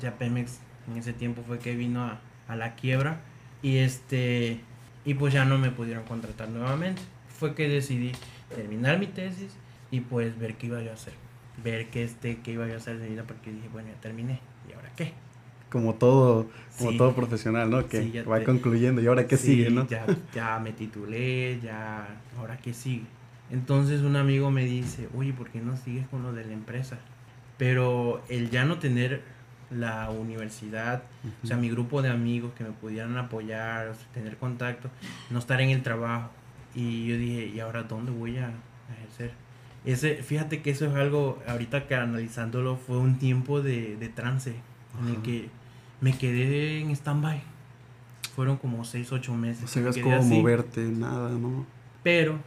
[0.00, 0.58] Ya Pemex
[0.90, 3.20] en ese tiempo fue que vino a, a la quiebra
[3.62, 4.60] y este
[5.04, 7.00] y pues ya no me pudieron contratar nuevamente
[7.40, 8.12] fue que decidí
[8.54, 9.56] terminar mi tesis
[9.90, 11.14] y pues ver qué iba yo a hacer.
[11.64, 14.40] Ver qué, este, qué iba yo a hacer de vida porque dije, bueno, ya terminé.
[14.68, 15.14] ¿Y ahora qué?
[15.70, 17.88] Como todo, como todo profesional, ¿no?
[17.88, 19.88] Que va concluyendo y ahora qué sigue, ¿no?
[19.88, 23.04] Ya, ya me titulé, ya, ahora qué sigue.
[23.50, 26.98] Entonces un amigo me dice, oye, ¿por qué no sigues con lo de la empresa?
[27.58, 29.22] Pero el ya no tener
[29.70, 31.02] la universidad,
[31.44, 34.90] o sea, mi grupo de amigos que me pudieran apoyar, tener contacto,
[35.30, 36.30] no estar en el trabajo,
[36.74, 38.52] y yo dije, ¿y ahora dónde voy a
[38.96, 39.32] ejercer?
[39.84, 44.54] Ese, fíjate que eso es algo, ahorita que analizándolo, fue un tiempo de, de trance
[45.00, 45.48] en el que
[46.00, 47.42] me quedé en stand-by.
[48.34, 49.62] Fueron como 6, 8 meses.
[49.62, 51.66] No sabías cómo moverte, nada, ¿no?
[52.02, 52.38] Pero,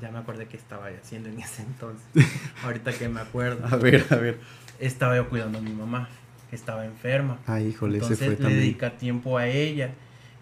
[0.00, 2.06] ya me acordé que estaba haciendo en ese entonces.
[2.64, 3.66] ahorita que me acuerdo.
[3.66, 4.40] a ver, a ver.
[4.78, 6.08] Estaba yo cuidando a mi mamá,
[6.50, 7.38] que estaba enferma.
[7.46, 8.60] Ay, híjole, entonces, ese fue le también.
[8.60, 9.90] dedica tiempo a ella.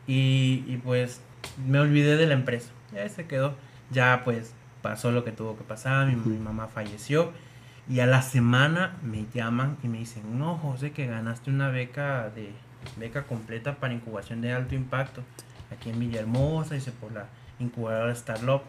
[0.06, 1.20] Y, y pues
[1.66, 3.54] me olvidé de la empresa ya se quedó.
[3.90, 7.32] Ya pues pasó lo que tuvo que pasar, mi, mamá falleció
[7.88, 12.30] y a la semana me llaman y me dicen, no José, que ganaste una beca
[12.30, 12.50] de
[12.96, 15.22] beca completa para incubación de alto impacto
[15.72, 17.26] aquí en Villahermosa, dice por la
[17.58, 18.62] incubadora Startup,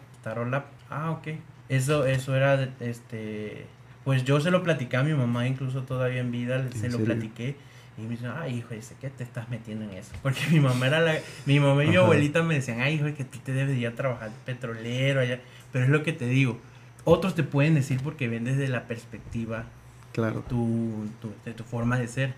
[0.90, 1.28] Ah, ok.
[1.70, 3.66] Eso, eso era, este,
[4.04, 7.56] pues yo se lo platicé a mi mamá, incluso todavía en vida, se lo platiqué.
[7.98, 10.12] Y me dice, ay, hijo, dice, ¿qué te estás metiendo en eso?
[10.22, 13.24] Porque mi mamá era la, mi mamá y mi abuelita me decían, ay, hijo, que
[13.24, 15.42] tú te debes ir a trabajar petrolero allá.
[15.72, 16.60] Pero es lo que te digo,
[17.04, 19.66] otros te pueden decir porque ven desde la perspectiva,
[20.13, 20.44] claro.
[20.48, 22.34] tu, tu, de tu forma de ser.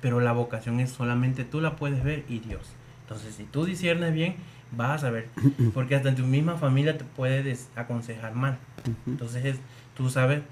[0.00, 2.72] Pero la vocación es solamente tú la puedes ver y Dios.
[3.02, 4.34] Entonces, si tú disiernes bien,
[4.72, 5.28] vas a saber.
[5.74, 8.58] Porque hasta en tu misma familia te puede aconsejar mal.
[9.06, 9.56] Entonces,
[9.96, 10.42] tú sabes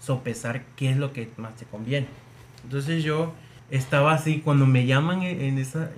[0.00, 2.06] sopesar qué es lo que más te conviene.
[2.64, 3.34] Entonces, yo
[3.70, 5.90] estaba así, cuando me llaman en, esa,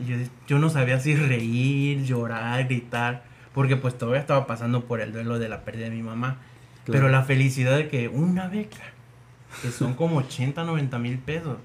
[0.46, 5.38] yo, no sabía si reír, llorar, gritar, porque pues todavía estaba pasando por el duelo
[5.38, 6.38] de la pérdida de mi mamá.
[6.86, 8.92] Pero la felicidad de que una beca,
[9.62, 11.58] que son como 80, 90 mil pesos.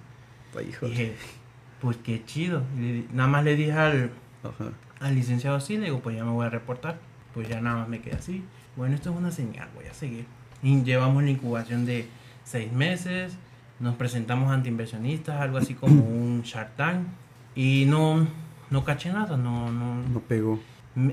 [0.82, 1.16] Dije,
[1.82, 2.64] pues qué chido.
[3.12, 4.12] nada más le dije al,
[5.00, 6.98] al licenciado así, le digo, pues ya me voy a reportar.
[7.34, 8.44] Pues ya nada más me quedé así.
[8.76, 10.26] Bueno, esto es una señal, voy a seguir.
[10.64, 12.08] Y llevamos la incubación de
[12.44, 13.38] seis meses
[13.80, 17.08] nos presentamos ante inversionistas, algo así como un Shark Tank,
[17.56, 18.28] y no,
[18.70, 20.60] no caché nada, no, no, no pegó.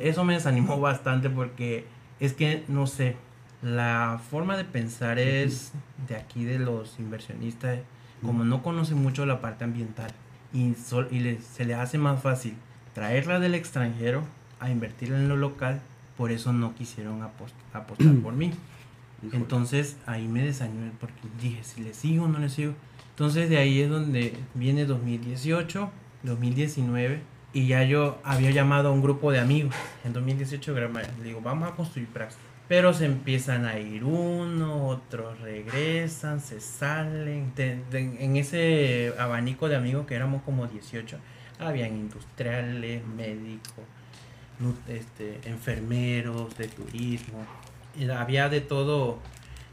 [0.01, 1.87] Eso me desanimó bastante porque
[2.21, 3.17] es que, no sé,
[3.63, 5.73] la forma de pensar es
[6.09, 7.81] de aquí de los inversionistas,
[8.25, 10.13] como no conocen mucho la parte ambiental
[10.53, 12.55] y, sol, y se les hace más fácil
[12.95, 14.23] traerla del extranjero
[14.61, 15.81] a invertirla en lo local,
[16.17, 18.53] por eso no quisieron apostar por mí.
[19.33, 22.75] Entonces ahí me desanimé porque dije, si le sigo o no le sigo.
[23.11, 25.91] Entonces de ahí es donde viene 2018,
[26.23, 27.21] 2019
[27.53, 29.75] y ya yo había llamado a un grupo de amigos.
[30.05, 32.41] En 2018 le digo, vamos a construir Praxis.
[32.69, 37.53] Pero se empiezan a ir uno, otros regresan, se salen.
[37.57, 41.19] en ese abanico de amigos que éramos como 18,
[41.67, 43.85] habían industriales, médicos,
[44.89, 47.45] este, enfermeros de turismo,
[48.17, 49.19] había de todo,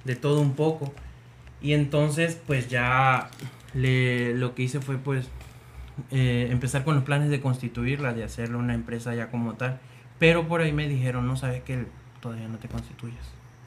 [0.05, 0.93] de todo un poco.
[1.61, 3.29] Y entonces pues ya
[3.73, 5.29] le, lo que hice fue pues
[6.11, 9.79] eh, empezar con los planes de constituirla, de hacerla una empresa ya como tal.
[10.17, 11.85] Pero por ahí me dijeron, no sabes que
[12.21, 13.17] todavía no te constituyes,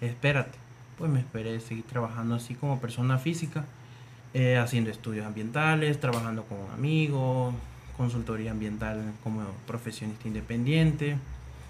[0.01, 0.59] espérate.
[0.99, 3.65] Pues me esperé seguir trabajando así como persona física,
[4.35, 7.55] eh, haciendo estudios ambientales, trabajando con amigos,
[8.03, 11.17] consultoría ambiental como profesionista independiente.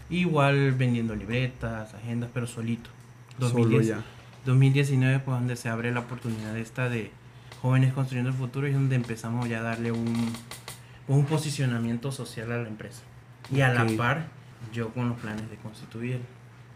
[0.09, 2.89] Igual vendiendo libretas, agendas, pero solito.
[3.39, 7.11] 2019, pues donde se abre la oportunidad esta de
[7.61, 10.33] jóvenes construyendo el futuro y donde empezamos ya a darle un,
[11.07, 13.03] un posicionamiento social a la empresa.
[13.51, 14.29] Y a la par,
[14.73, 16.21] yo con los planes de constituir.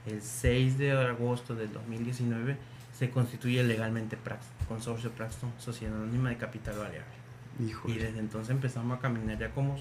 [0.06, 2.56] El 6 de agosto del 2019
[2.96, 7.15] se constituye legalmente Praxton, Consorcio Praxton, Sociedad Anónima de Capital Balear.
[7.58, 9.76] Y desde entonces empezamos a caminar ya como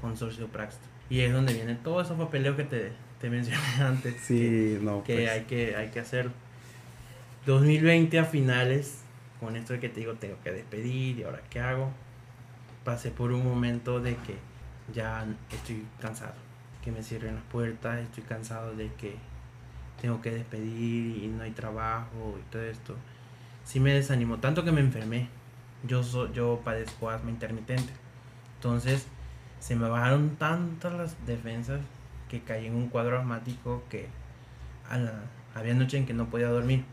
[0.00, 0.88] Consorcio Praxton.
[1.08, 4.14] Y es donde vienen todos esos papeleos que te, te mencioné antes.
[4.20, 5.02] Sí, que, no.
[5.02, 5.30] Que, pues.
[5.30, 6.32] hay que hay que hacerlo.
[7.46, 9.02] 2020 a finales,
[9.38, 11.90] con esto de que te digo, tengo que despedir y ahora qué hago.
[12.84, 14.36] Pasé por un momento de que
[14.92, 16.34] ya estoy cansado,
[16.82, 19.16] que me cierren las puertas, estoy cansado de que
[20.00, 22.96] tengo que despedir y no hay trabajo y todo esto.
[23.64, 25.28] Sí me desanimó, tanto que me enfermé.
[25.86, 27.92] Yo, yo padezco asma intermitente.
[28.56, 29.06] Entonces,
[29.60, 31.80] se me bajaron tantas las defensas
[32.28, 34.08] que caí en un cuadro asmático que
[34.88, 35.12] a la,
[35.54, 36.84] había noche en que no podía dormir.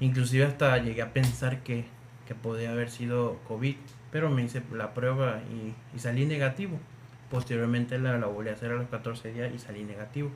[0.00, 1.84] Inclusive hasta llegué a pensar que,
[2.26, 3.76] que podía haber sido COVID,
[4.10, 6.78] pero me hice la prueba y, salí negativo.
[7.30, 10.30] Posteriormente la, la, volví a hacer a los 14 días y salí negativo.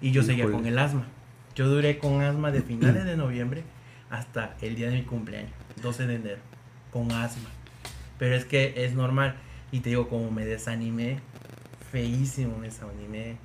[0.00, 1.06] Y yo seguía con el asma.
[1.54, 3.64] Yo duré con asma de finales de noviembre
[4.10, 6.40] hasta el día de mi cumpleaños, 12 de enero,
[6.92, 7.48] con asma.
[8.18, 9.36] Pero es que es normal
[9.72, 11.18] y te digo, como me desanimé,
[11.90, 13.36] feísimo, me desanimé,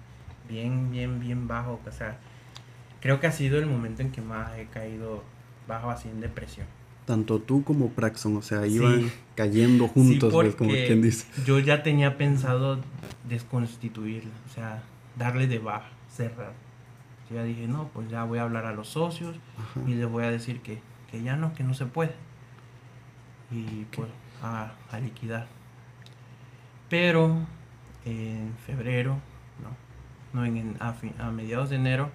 [0.48, 1.80] bien, bien, bien bajo.
[1.88, 2.20] O sea,
[3.00, 5.24] creo que ha sido el momento en que más he caído
[5.68, 6.68] bajo así en depresión.
[7.06, 11.26] Tanto tú como Praxon, o sea, iban cayendo juntos, sí, como quien dice.
[11.46, 12.82] Yo ya tenía pensado
[13.30, 14.84] desconstituirla, o sea,
[15.18, 16.52] darle de baja, cerrar.
[17.30, 19.38] Yo ya dije, no, pues ya voy a hablar a los socios
[19.86, 20.80] y les voy a decir que,
[21.10, 22.12] que ya no, que no se puede.
[23.52, 24.10] Y pues
[24.42, 25.48] a, a liquidar.
[26.90, 27.46] Pero
[28.06, 29.18] en febrero,
[30.34, 32.10] no, no en, a, mediados de enero,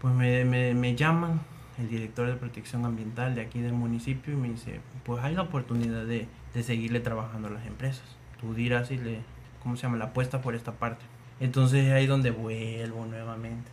[0.00, 0.44] pues me,
[0.74, 1.40] me, llaman
[1.78, 5.42] el director de protección ambiental de aquí del municipio y me dice, pues hay la
[5.42, 8.04] oportunidad de, de seguirle trabajando a las empresas.
[8.40, 9.20] Tú dirás y le,
[9.62, 9.96] ¿cómo se llama?
[9.98, 11.04] La apuesta por esta parte.
[11.40, 13.70] Entonces ahí donde vuelvo nuevamente.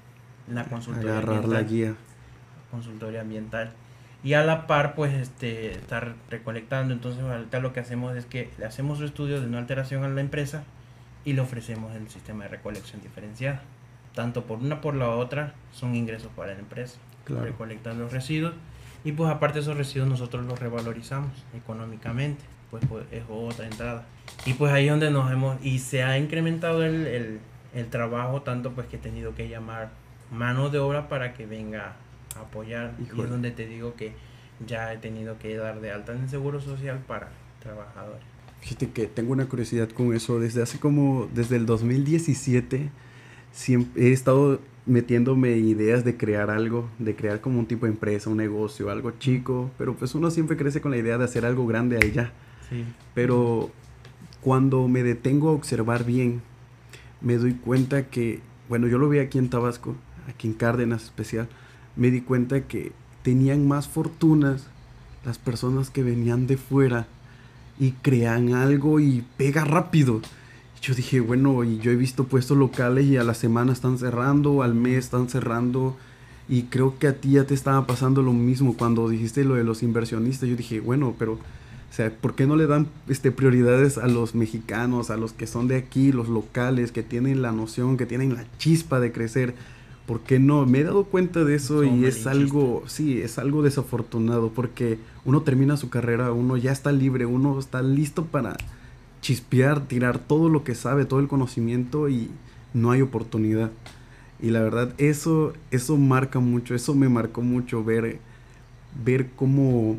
[0.51, 1.95] La consultoría Agarrar la guía.
[2.71, 3.73] Consultoría ambiental
[4.23, 8.49] y a la par pues este estar recolectando entonces ahorita lo que hacemos es que
[8.57, 10.63] le hacemos estudios de no alteración a la empresa
[11.23, 13.61] y le ofrecemos el sistema de recolección diferenciada
[14.17, 16.97] tanto por una por la otra son ingresos para la empresa.
[17.23, 17.45] Claro.
[17.45, 18.53] Recolectar los residuos
[19.03, 24.05] y pues aparte de esos residuos nosotros los revalorizamos económicamente, pues, pues, es otra entrada.
[24.47, 27.39] Y pues ahí es donde nos hemos, y se ha incrementado el, el,
[27.75, 29.91] el trabajo tanto pues que he tenido que llamar
[30.31, 31.95] mano de obra para que venga
[32.41, 32.95] apoyar.
[32.99, 33.23] Y Híjole.
[33.23, 34.13] es donde te digo que
[34.65, 37.29] ya he tenido que dar de alta en el Seguro Social para
[37.61, 38.23] trabajadores.
[38.61, 40.39] Fíjate que tengo una curiosidad con eso.
[40.39, 42.89] Desde hace como, desde el 2017,
[43.51, 48.29] siempre he estado metiéndome ideas de crear algo, de crear como un tipo de empresa,
[48.29, 51.67] un negocio, algo chico, pero pues uno siempre crece con la idea de hacer algo
[51.67, 52.31] grande ahí ya.
[52.69, 52.85] Sí.
[53.13, 53.69] Pero
[54.41, 56.41] cuando me detengo a observar bien,
[57.21, 59.95] me doy cuenta que, bueno, yo lo vi aquí en Tabasco,
[60.29, 61.49] aquí en Cárdenas especial,
[61.97, 62.91] me di cuenta que
[63.23, 64.67] tenían más fortunas
[65.25, 67.07] las personas que venían de fuera
[67.79, 70.21] y crean algo y pega rápido.
[70.81, 74.63] Yo dije, bueno, y yo he visto puestos locales y a la semana están cerrando,
[74.63, 75.97] al mes están cerrando.
[76.47, 79.65] Y creo que a ti ya te estaba pasando lo mismo cuando dijiste lo de
[79.65, 80.47] los inversionistas.
[80.47, 81.39] Yo dije, bueno, pero, o
[81.91, 85.67] sea, ¿por qué no le dan este, prioridades a los mexicanos, a los que son
[85.67, 89.55] de aquí, los locales, que tienen la noción, que tienen la chispa de crecer?
[90.07, 90.65] ¿Por qué no?
[90.65, 94.99] Me he dado cuenta de eso Son y es algo, sí, es algo desafortunado porque
[95.25, 98.55] uno termina su carrera, uno ya está libre, uno está listo para
[99.21, 102.31] chispear, tirar todo lo que sabe, todo el conocimiento y
[102.73, 103.69] no hay oportunidad.
[104.41, 108.19] Y la verdad, eso, eso marca mucho, eso me marcó mucho ver,
[109.03, 109.97] ver cómo,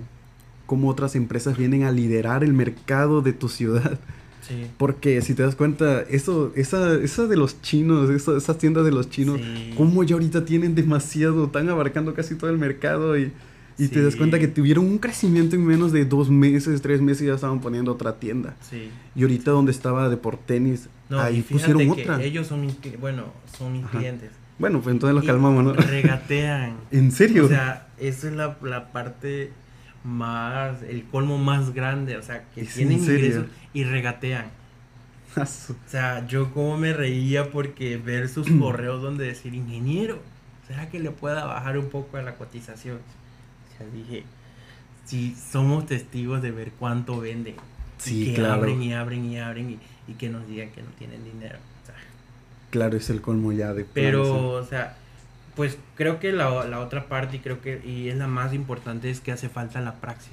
[0.64, 4.00] cómo otras empresas vienen a liderar el mercado de tu ciudad.
[4.48, 4.66] Sí.
[4.78, 9.10] Porque si te das cuenta, eso, esa, esa de los chinos, esas tiendas de los
[9.10, 9.74] chinos, Sí.
[9.76, 13.30] cómo ya ahorita tienen demasiado, están abarcando casi todo el mercado y,
[13.78, 17.22] y te das cuenta que tuvieron un crecimiento en menos de dos meses, tres meses
[17.22, 18.56] y ya estaban poniendo otra tienda.
[18.68, 18.90] Sí.
[19.14, 22.22] Y ahorita donde estaba de por tenis, No, ahí y pusieron que otra.
[22.22, 23.24] ellos son mis, bueno,
[23.56, 23.98] son mis Ajá.
[23.98, 24.30] clientes.
[24.58, 25.72] Bueno, pues entonces los Y calmamos, ¿no?
[25.74, 26.72] Regatean.
[26.90, 27.44] ¿En serio?
[27.44, 29.52] O sea, esa es la, la parte
[30.04, 34.50] más, el colmo más grande, o sea, que ¿Es tienen ingresos y regatean.
[35.36, 35.44] O
[35.86, 40.20] sea, yo como me reía porque ver sus correos donde decir, ingeniero,
[40.66, 42.96] ¿será que le pueda bajar un poco a la cotización?
[42.96, 44.24] O sea, dije,
[45.04, 47.56] si somos testigos de ver cuánto venden.
[47.98, 48.54] Sí, y que claro.
[48.54, 49.78] abren y abren y abren y,
[50.10, 51.58] y que nos digan que no tienen dinero.
[51.82, 51.94] O sea,
[52.70, 54.96] Claro, es el colmo ya de pero, o sea,
[55.58, 59.10] pues creo que la, la otra parte y creo que y es la más importante
[59.10, 60.32] es que hace falta la praxis.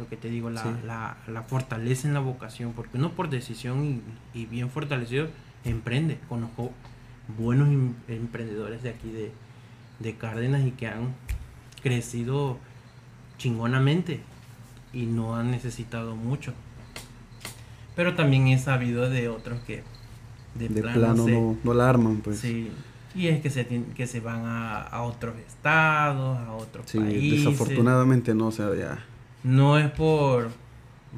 [0.00, 0.68] Lo que te digo, la, Sí.
[0.84, 4.02] la, la fortaleza en la vocación, porque uno por decisión
[4.34, 5.28] y, y bien fortalecido
[5.64, 6.18] emprende.
[6.28, 6.72] Conozco
[7.38, 9.30] buenos em- emprendedores de aquí de,
[10.00, 11.14] de Cárdenas y que han
[11.80, 12.58] crecido
[13.38, 14.20] chingonamente
[14.92, 16.52] y no han necesitado mucho.
[17.94, 19.82] Pero también he sabido de otros que
[20.56, 20.68] de.
[20.68, 22.40] De plano plano se- no, no la arman, pues.
[22.40, 22.70] Sí.
[23.16, 27.44] Y es que se, que se van a, a otros estados, a otros Sí, países.
[27.44, 28.98] desafortunadamente no, o sea, ya.
[29.42, 30.50] No es por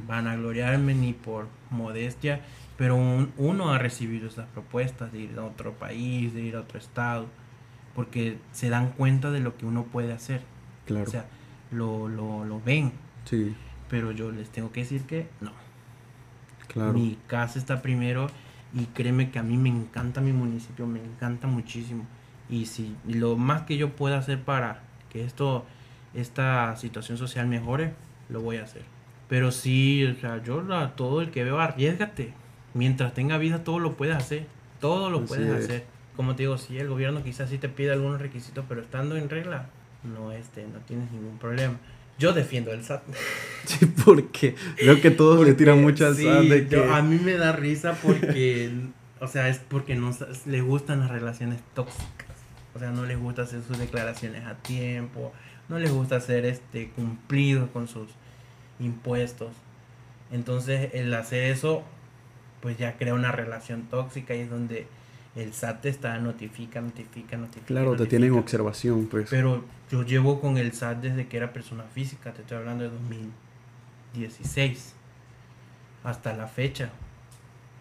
[0.06, 2.40] vanagloriarme ni por modestia,
[2.76, 6.61] pero un- uno ha recibido esas propuestas de ir a otro país, de ir a
[6.61, 7.26] otro estado,
[7.94, 10.42] porque se dan cuenta de lo que uno puede hacer.
[10.87, 11.04] Claro.
[11.08, 11.26] O sea,
[11.72, 12.92] lo, lo, lo ven,
[13.24, 13.54] sí,
[13.90, 15.50] pero yo les tengo que decir que no.
[16.68, 16.92] claro.
[16.92, 18.28] Mi casa está primero
[18.74, 22.07] y créeme que a mí me encanta mi municipio, me encanta muchísimo.
[22.50, 25.64] Y si lo más que yo pueda hacer para que esto,
[26.14, 27.92] esta situación social mejore,
[28.28, 28.83] lo voy a hacer.
[29.28, 32.33] Pero sí, o sea, yo a todo el que veo, arriesgate.
[32.74, 34.46] Mientras tenga vida, todo lo puedes hacer.
[34.81, 35.64] Todo lo Así puedes es.
[35.64, 35.85] hacer.
[36.16, 39.28] Como te digo, sí, el gobierno quizás sí te pide algunos requisitos, pero estando en
[39.28, 39.66] regla,
[40.02, 41.76] no, este, no tienes ningún problema.
[42.18, 43.02] Yo defiendo el SAT.
[43.68, 46.76] Sí, porque veo que todos le tiran al sí, SAT de que...
[46.76, 48.70] yo- a mí me da risa porque,
[49.20, 50.11] o sea, es porque no
[50.46, 52.28] les gustan las relaciones tóxicas.
[52.74, 55.33] O sea, no les gusta hacer sus declaraciones a tiempo,
[55.68, 58.09] no les gusta ser este cumplidos con sus
[58.81, 59.50] impuestos.
[60.31, 61.83] Entonces, el hacer eso,
[62.62, 64.87] pues ya crea una relación tóxica y es donde
[65.40, 67.66] el SAT te está notifica, notifica, notifica.
[67.66, 69.28] Claro, te tienen observación, pues.
[69.30, 72.90] Pero yo llevo con el SAT desde que era persona física, te estoy hablando de
[74.14, 74.94] 2016
[76.04, 76.90] hasta la fecha.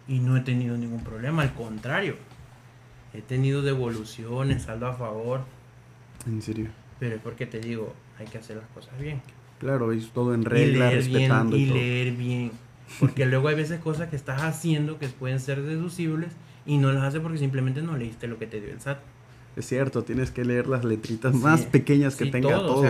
[0.08, 2.16] Y no he tenido ningún problema, al contrario.
[3.14, 5.42] He tenido devoluciones, saldo a favor,
[6.26, 6.70] En serio.
[7.00, 9.22] pero es porque te digo, hay que hacer las cosas bien.
[9.60, 11.78] Claro, es todo en Y regla, bien, respetando y, y todo.
[11.78, 12.52] leer bien.
[13.00, 16.32] Porque luego hay veces cosas que estás haciendo que pueden ser deducibles
[16.68, 19.00] y no las haces porque simplemente no leíste lo que te dio el SAT.
[19.56, 22.86] es cierto, tienes que leer las letritas más pequeñas que tenga todo.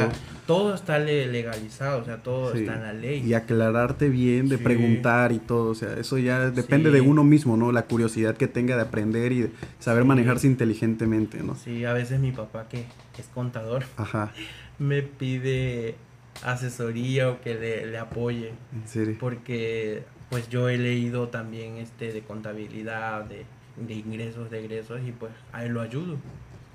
[0.45, 3.23] todo está legalizado, o sea, todo está en la ley.
[3.25, 7.55] Y aclararte bien, de preguntar y todo, o sea, eso ya depende de uno mismo,
[7.55, 7.71] ¿no?
[7.71, 11.55] La curiosidad que tenga de aprender y de saber manejarse inteligentemente, ¿no?
[11.55, 12.85] Sí, a veces mi papá, que
[13.17, 14.33] es contador, Ajá.
[14.79, 15.95] me pide
[16.43, 18.53] asesoría o que le, apoye.
[18.73, 19.15] ¿En serio?
[19.19, 23.45] Porque pues yo he leído también este de contabilidad, de,
[23.77, 26.17] de ingresos, de egresos y pues a él lo ayudo.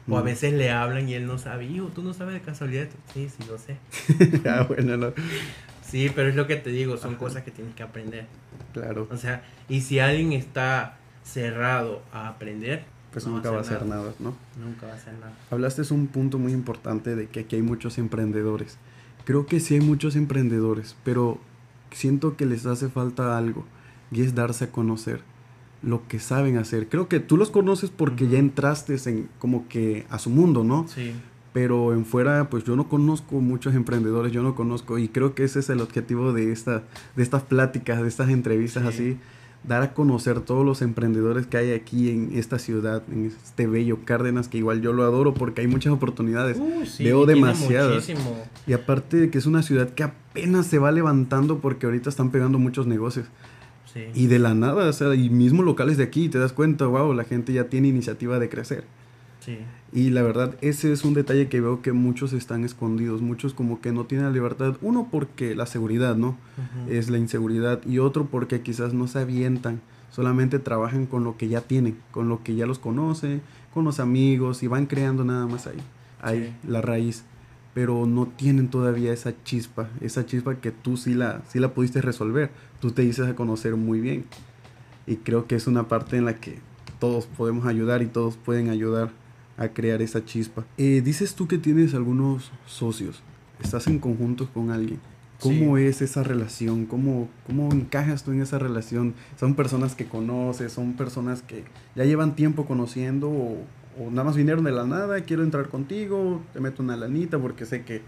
[0.09, 0.25] O a mm.
[0.25, 2.89] veces le hablan y él no sabe, hijo, tú no sabes de casualidad.
[3.15, 3.77] Sí, sí, lo sé.
[4.49, 5.13] ah, bueno, no.
[5.83, 8.27] Sí, pero es lo que te digo, son cosas que tienes que aprender.
[8.73, 9.07] Claro.
[9.11, 14.13] O sea, y si alguien está cerrado a aprender, pues nunca va a hacer nada.
[14.19, 14.35] ¿no?
[14.59, 15.33] Nunca va a hacer nada.
[15.51, 18.79] Hablaste es un punto muy importante de que aquí hay muchos emprendedores.
[19.25, 21.39] Creo que sí hay muchos emprendedores, pero
[21.93, 23.65] siento que les hace falta algo
[24.11, 25.21] y es darse a conocer
[25.83, 26.89] lo que saben hacer.
[26.89, 30.87] Creo que tú los conoces porque ya entraste en como que a su mundo, ¿no?
[30.89, 31.13] Sí.
[31.53, 35.45] Pero en fuera, pues yo no conozco muchos emprendedores, yo no conozco y creo que
[35.45, 39.19] ese es el objetivo de, esta, de estas pláticas, de estas entrevistas así,
[39.63, 43.99] dar a conocer todos los emprendedores que hay aquí en esta ciudad, en este bello
[44.05, 46.59] Cárdenas, que igual yo lo adoro porque hay muchas oportunidades.
[46.99, 48.11] Veo demasiadas.
[48.67, 52.31] Y aparte de que es una ciudad que apenas se va levantando porque ahorita están
[52.31, 53.27] pegando muchos negocios.
[54.15, 57.13] Y de la nada, o sea, y mismo locales de aquí, te das cuenta, wow,
[57.13, 58.85] la gente ya tiene iniciativa de crecer.
[59.93, 63.81] Y la verdad, ese es un detalle que veo que muchos están escondidos, muchos como
[63.81, 64.77] que no tienen la libertad.
[64.81, 66.37] Uno porque la seguridad, ¿no?
[66.89, 67.85] Es la inseguridad.
[67.85, 69.81] Y otro porque quizás no se avientan,
[70.11, 73.41] solamente trabajan con lo que ya tienen, con lo que ya los conoce,
[73.75, 75.81] con los amigos y van creando nada más ahí.
[76.21, 77.25] Ahí, la raíz.
[77.75, 82.03] Pero no tienen todavía esa chispa, esa chispa que tú sí la, sí la pudiste
[82.03, 82.51] resolver.
[82.81, 84.27] Tú te dices a conocer muy bien.
[85.07, 86.59] Y creo que es una parte en la que
[86.99, 89.11] todos podemos ayudar y todos pueden ayudar
[89.57, 90.65] a crear esa chispa.
[90.77, 93.23] Eh, dices tú que tienes algunos socios,
[93.63, 95.01] estás en conjunto con alguien.
[95.41, 96.87] ¿Cómo es esa relación?
[96.87, 99.15] ¿Cómo, ¿Cómo encajas tú en esa relación?
[99.41, 100.73] ¿Son personas que conoces?
[100.73, 101.65] ¿Son personas que
[101.97, 103.29] ya llevan tiempo conociendo?
[103.29, 103.57] ¿O,
[103.99, 105.21] nada más vinieron de la nada?
[105.23, 108.03] Quiero entrar contigo, te meto una lanita porque sé que...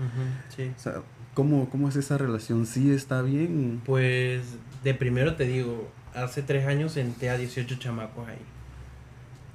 [0.55, 0.72] sí.
[0.76, 1.03] O sea,
[1.35, 2.66] ¿cómo, ¿cómo es esa relación?
[2.66, 3.80] ¿Sí está bien?
[3.85, 4.43] Pues
[4.82, 8.39] de primero te digo, hace tres años senté a 18 chamacos ahí.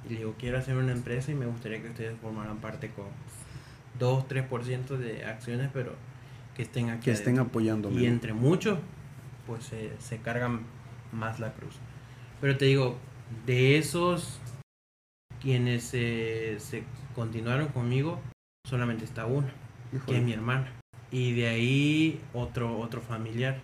[0.08, 3.06] Y le digo, quiero hacer una empresa y me gustaría que ustedes formaran parte con
[3.98, 5.94] 2-3% de acciones, pero
[6.56, 7.04] que estén aquí.
[7.04, 7.90] Que estén apoyando.
[7.90, 8.78] Y entre muchos,
[9.46, 10.60] pues se, cargan
[11.12, 11.74] más la cruz.
[12.40, 12.96] Pero te digo,
[13.46, 14.39] de esos
[15.40, 16.84] quienes se
[17.14, 18.20] continuaron conmigo,
[18.64, 19.48] solamente está uno,
[20.06, 20.72] que es mi hermana.
[21.10, 23.58] Y de ahí otro, otro familiar.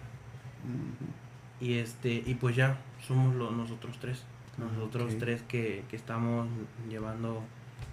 [1.61, 4.25] Y este, y pues ya, somos los, nosotros tres
[4.59, 6.49] nosotros tres que, estamos
[6.89, 7.43] llevando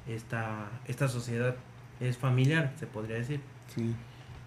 [0.08, 1.56] esta, esta sociedad
[2.00, 3.42] es familiar, se podría decir.
[3.68, 3.96] Sí.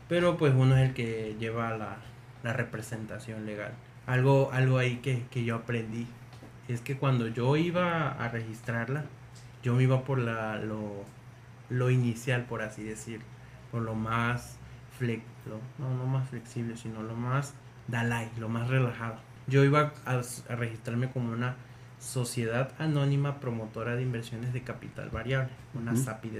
[0.08, 1.98] Pero pues uno es el que lleva la,
[2.44, 3.72] representación legal.
[4.06, 6.06] Algo, algo ahí que, yo aprendí
[6.68, 9.04] es que cuando yo iba a registrarla,
[9.66, 10.60] yo me iba por la,
[11.70, 13.20] lo, inicial, por así decir,
[13.72, 14.58] por lo más
[14.96, 15.24] flex,
[15.78, 17.52] no, no más flexible, sino lo más
[17.88, 19.16] Dalai, lo más relajado.
[19.48, 21.56] Yo iba a, a registrarme como una
[21.98, 26.30] Sociedad Anónima Promotora de Inversiones de Capital Variable, una uh SAPI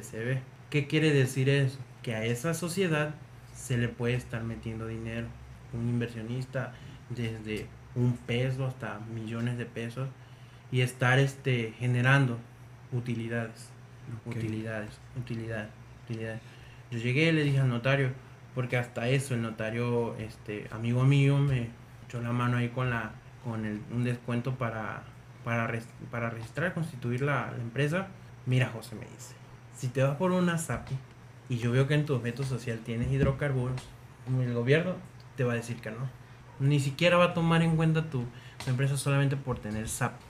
[0.70, 1.80] ¿Qué quiere decir eso?
[2.04, 3.16] Que a esa sociedad
[3.56, 5.26] se le puede estar metiendo dinero.
[5.72, 6.74] Un inversionista
[7.08, 7.66] desde
[7.96, 10.08] un peso hasta millones de pesos
[10.70, 12.38] y estar este, generando
[12.92, 13.70] utilidades.
[14.24, 15.68] Utilidades, utilidades,
[16.04, 16.40] utilidades.
[16.90, 18.10] Yo llegué y le dije al notario,
[18.54, 21.70] porque hasta eso el notario, este, amigo mío, me
[22.06, 23.12] echó la mano ahí con la
[23.42, 25.04] con el, un descuento para
[25.46, 25.70] para,
[26.10, 28.08] para registrar, constituir la, empresa,
[28.46, 29.36] mira José me dice,
[29.76, 30.96] si te vas por una SAPI
[31.48, 33.80] y yo veo que en tu objeto social tienes hidrocarburos,
[34.40, 34.96] el gobierno
[35.36, 36.10] te va a decir que no.
[36.58, 38.24] Ni siquiera va a tomar en cuenta tu,
[38.66, 40.24] empresa solamente por tener SAPI,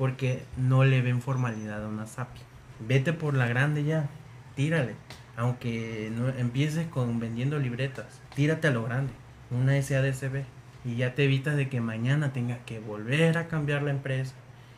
[0.00, 2.40] porque no le ven formalidad a una SAPI.
[2.88, 4.08] Vete por la grande ya,
[4.56, 4.94] tírale.
[5.36, 9.12] Aunque no empieces con vendiendo libretas, tírate a lo grande,
[9.50, 10.44] una SADCB
[10.86, 14.32] y ya te evitas de que mañana tengas que volver a cambiar la empresa,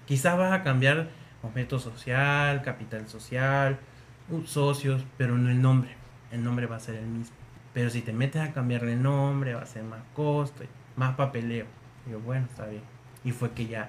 [0.07, 1.09] Quizás vas a cambiar
[1.45, 3.79] objeto social, capital social,
[4.45, 5.95] socios, pero no el nombre.
[6.33, 7.37] El nombre va a ser el mismo.
[7.73, 10.65] Pero si te metes a cambiarle el nombre, va a ser más costo,
[10.97, 11.67] más papeleo.
[12.09, 12.83] Y yo, bueno, está bien.
[13.23, 13.87] Y fue que ya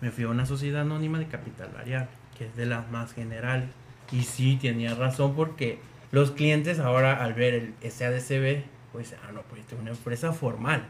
[0.00, 3.68] me fui a una sociedad anónima de capital variable, que es de las más generales.
[4.12, 5.78] Y sí, tenía razón porque
[6.12, 10.84] los clientes ahora al ver el SADCB, pues, ah, no, pues es una empresa formal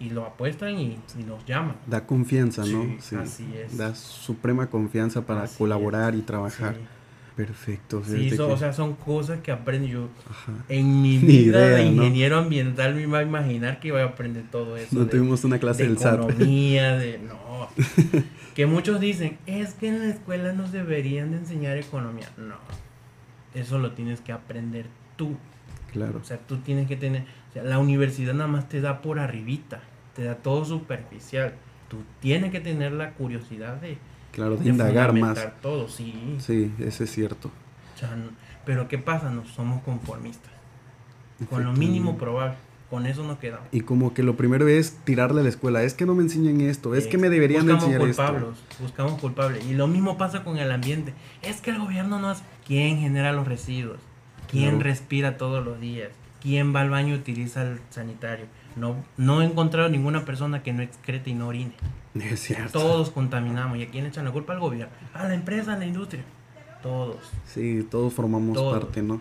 [0.00, 1.76] y lo apuestan y, nos llaman.
[1.86, 2.84] Da confianza, ¿no?
[3.00, 3.76] Sí, Así es.
[3.76, 6.76] Da suprema confianza para colaborar y trabajar.
[7.36, 8.02] Perfecto.
[8.04, 10.08] Sí, o sea, son cosas que aprendo yo.
[10.68, 14.76] En mi vida de ingeniero ambiental me iba a imaginar que iba a aprender todo
[14.76, 14.96] eso.
[14.96, 17.68] No tuvimos una clase de del economía, de no.
[18.54, 22.28] Que muchos dicen, es que en la escuela nos deberían de enseñar economía.
[22.36, 22.56] No.
[23.54, 24.86] Eso lo tienes que aprender
[25.16, 25.36] tú.
[25.92, 26.18] Claro.
[26.20, 29.18] O sea, tú tienes que tener, o sea, la universidad nada más te da por
[29.18, 29.80] arribita,
[30.14, 31.54] te da todo superficial.
[31.88, 33.98] Tú tienes que tener la curiosidad de
[34.34, 35.46] Claro, de, indagar más.
[35.62, 36.36] todo, sí.
[36.38, 37.50] Sí, eso es cierto.
[38.64, 39.30] pero ¿qué pasa?
[39.30, 40.50] No somos conformistas.
[41.48, 42.56] Con lo mínimo probable.
[42.94, 43.66] Con eso nos quedamos.
[43.72, 45.82] Y como que lo primero es tirarle a la escuela.
[45.82, 46.94] Es que no me enseñan esto.
[46.94, 49.66] Es, que me deberían enseñar culpables, Buscamos culpables.
[49.66, 51.12] Y lo mismo pasa con el ambiente.
[51.42, 52.44] Es que el gobierno no hace.
[52.64, 53.98] ¿Quién genera los residuos?
[54.48, 56.10] ¿Quién respira todos los días?
[56.40, 58.46] ¿Quién va al baño y utiliza el sanitario?
[58.76, 61.74] No, no he encontrado ninguna persona que no excrete y no orine.
[62.14, 62.78] Es cierto.
[62.78, 63.76] Todos contaminamos.
[63.76, 64.52] ¿Y a quién echan la culpa?
[64.52, 64.94] Al gobierno.
[65.14, 66.22] A la empresa, a la industria.
[66.80, 67.16] Todos.
[67.44, 69.20] Sí, todos formamos parte, ¿no?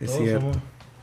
[0.00, 0.40] Es cierto.
[0.40, 0.56] Somos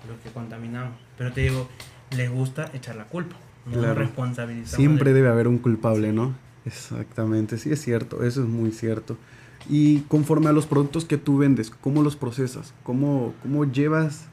[0.08, 0.94] los que contaminamos.
[1.18, 1.68] Pero te digo,
[2.16, 3.36] les gusta echar la culpa.
[3.66, 3.96] No claro.
[3.96, 4.76] responsabilizamos.
[4.76, 6.34] Siempre debe haber un culpable, ¿no?
[6.66, 9.18] Exactamente, sí es cierto, eso es muy cierto.
[9.70, 12.74] Y conforme a los productos que tú vendes, ¿cómo los procesas?
[12.84, 14.28] ¿Cómo, cómo llevas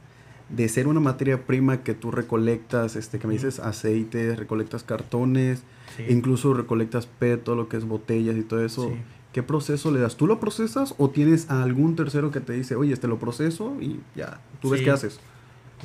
[0.50, 5.62] de ser una materia prima que tú recolectas, este, que me dices aceites, recolectas cartones,
[6.08, 8.92] incluso recolectas PET, todo lo que es botellas y todo eso.
[9.32, 10.16] ¿Qué proceso le das?
[10.16, 13.76] ¿Tú lo procesas o tienes a algún tercero que te dice, oye, este lo proceso
[13.80, 15.20] y ya, tú ves qué haces?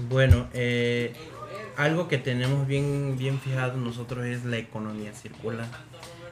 [0.10, 1.14] Bueno, eh,
[1.78, 5.68] algo que tenemos bien, bien fijado nosotros es la economía circular.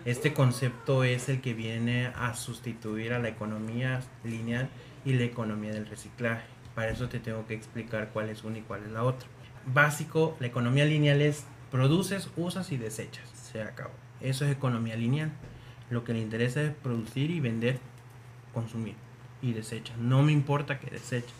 [0.06, 4.70] Este concepto es el que viene a sustituir a la economía lineal
[5.06, 6.44] y la economía del reciclaje.
[6.76, 9.28] Para eso te tengo que explicar cuál es una y cuál es la otra.
[9.66, 13.30] Básico, la economía lineal es produces, usas y desechas.
[13.30, 13.94] Se acabó.
[14.20, 15.32] Eso es economía lineal.
[15.89, 17.80] Lo que le interesa es producir y vender,
[18.54, 18.96] consumir
[19.41, 19.98] y desechas.
[19.98, 21.34] No me importa que deseches.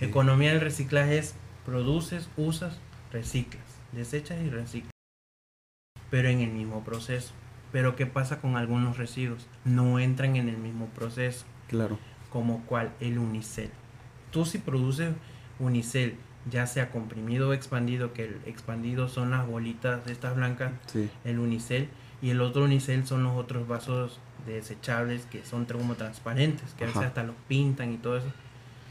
[0.00, 2.78] Economía del reciclaje es produces, usas,
[3.12, 3.64] reciclas.
[3.92, 4.90] Desechas y reciclas.
[6.10, 7.32] Pero en el mismo proceso.
[7.70, 9.46] Pero ¿qué pasa con algunos residuos?
[9.64, 11.44] No entran en el mismo proceso.
[11.68, 11.98] Claro.
[12.30, 13.70] Como cual el unicel
[14.32, 15.14] tú si produces
[15.60, 16.16] unicel,
[16.50, 20.72] ya sea comprimido o expandido, que el expandido son las bolitas de estas blancas,
[21.24, 21.88] el unicel,
[22.20, 26.86] y el otro unicel son los otros vasos desechables que son como transparentes, que a
[26.88, 28.32] veces hasta los pintan y todo eso.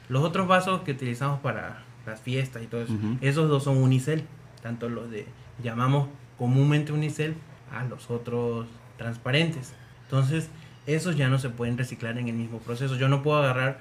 [0.07, 4.23] Los otros vasos que utilizamos para las fiestas y todo eso, esos dos son unicel,
[4.61, 5.25] tanto los de
[5.63, 7.35] llamamos comúnmente unicel
[7.71, 9.73] a los otros transparentes.
[10.03, 10.49] Entonces,
[10.87, 12.95] esos ya no se pueden reciclar en el mismo proceso.
[12.95, 13.79] Yo no puedo agarrar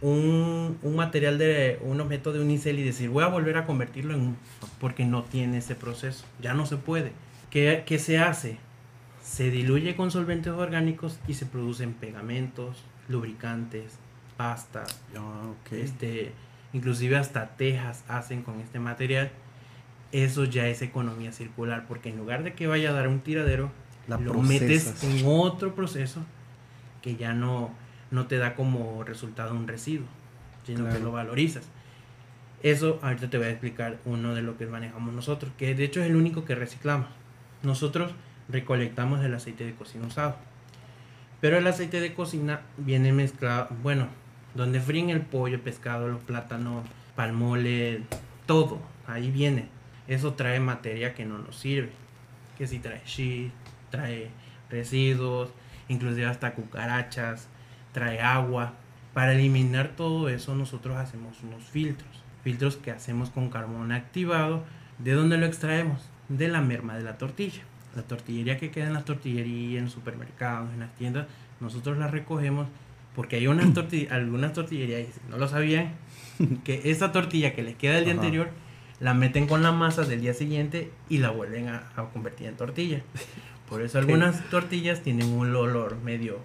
[0.00, 4.20] un, material de un objeto de unicel y decir voy a volver a convertirlo en
[4.20, 4.36] un
[4.80, 7.12] porque no tiene ese proceso ya no se puede
[7.50, 8.58] ¿Qué, ¿qué, se hace?
[9.22, 13.98] se diluye con solventes orgánicos y se producen pegamentos lubricantes
[14.36, 16.32] pastas ah, este
[16.72, 19.30] inclusive hasta tejas hacen con este material
[20.12, 23.70] eso ya es economía circular porque en lugar de que vaya a dar un tiradero
[24.08, 26.24] lo metes en otro proceso
[27.02, 27.70] que ya no
[28.10, 30.06] no te da como resultado un residuo,
[30.64, 31.64] sino que lo valorizas.
[32.62, 36.00] Eso ahorita te voy a explicar uno de lo que manejamos nosotros, que de hecho
[36.00, 37.08] es el único que reciclamos.
[37.62, 38.12] Nosotros
[38.48, 40.36] recolectamos el aceite de cocina usado.
[41.40, 44.08] Pero el aceite de cocina viene mezclado, bueno,
[44.54, 46.84] donde fríen el pollo, el pescado, los plátanos,
[47.14, 48.02] palmole,
[48.46, 49.68] todo, ahí viene.
[50.06, 51.90] Eso trae materia que no nos sirve.
[52.56, 53.52] Que si trae shit,
[53.90, 54.30] trae
[54.70, 55.50] residuos,
[55.88, 57.48] inclusive hasta cucarachas,
[57.92, 58.74] trae agua.
[59.14, 62.08] Para eliminar todo eso nosotros hacemos unos filtros.
[62.42, 64.64] Filtros que hacemos con carbón activado.
[64.98, 66.08] ¿De dónde lo extraemos?
[66.28, 67.62] De la merma de la tortilla.
[67.94, 71.26] La tortillería que queda en las tortillerías, en supermercados, en las tiendas,
[71.60, 72.68] nosotros la recogemos
[73.14, 73.68] porque hay unas
[74.10, 75.92] algunas tortillerías, no lo sabían,
[76.64, 78.50] que esa tortilla que les queda del día anterior,
[79.00, 82.56] la meten con la masa del día siguiente y la vuelven a, a convertir en
[82.56, 83.02] tortilla.
[83.68, 86.40] Por eso algunas tortillas tienen un olor medio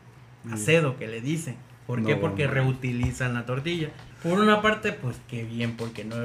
[0.52, 1.56] acedo que le dicen.
[1.88, 2.16] ¿Por qué?
[2.16, 3.90] Porque reutilizan la tortilla.
[4.22, 6.16] Por una parte, pues qué bien, porque no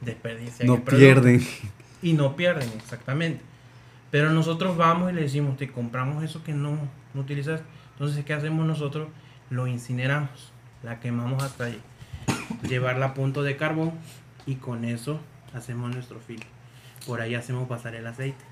[0.00, 0.66] desperdician.
[0.66, 1.44] No pierden.
[2.02, 3.40] Y no pierden, exactamente.
[4.10, 6.78] Pero nosotros vamos y le decimos, te compramos eso que no,
[7.14, 7.62] no utilizas.
[7.92, 9.08] Entonces, ¿qué hacemos nosotros?
[9.50, 11.68] Lo incineramos, la quemamos hasta.
[12.68, 13.92] Llevarla a punto de carbón
[14.46, 15.20] y con eso
[15.54, 16.48] hacemos nuestro filtro.
[17.06, 18.44] Por ahí hacemos pasar el aceite.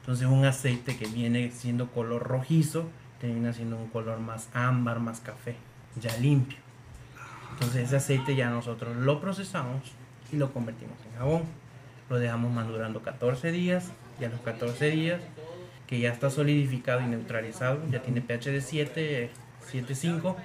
[0.00, 2.88] Entonces, un aceite que viene siendo color rojizo
[3.20, 5.56] termina siendo un color más ámbar, más café,
[6.00, 6.58] ya limpio.
[7.52, 9.82] Entonces ese aceite ya nosotros lo procesamos
[10.32, 11.42] y lo convertimos en jabón.
[12.08, 15.20] Lo dejamos madurando 14 días y a los 14 días
[15.86, 19.30] que ya está solidificado y neutralizado, ya tiene pH de 7,
[19.72, 20.36] 7.5,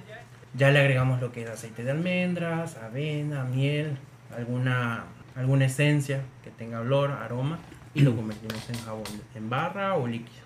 [0.54, 3.96] Ya le agregamos lo que es aceite de almendras, avena, miel,
[4.36, 5.04] alguna,
[5.34, 7.58] alguna esencia que tenga olor, aroma
[7.94, 9.04] y lo convertimos en jabón
[9.34, 10.44] en barra o líquido.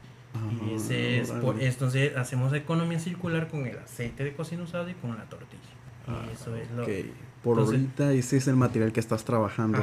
[0.66, 4.94] y ese es, por, entonces hacemos economía circular con el aceite de cocina usado y
[4.94, 5.62] con la tortilla.
[6.06, 6.86] y ah, eso es lo
[7.42, 9.80] Por ahorita ese es el material que estás trabajando.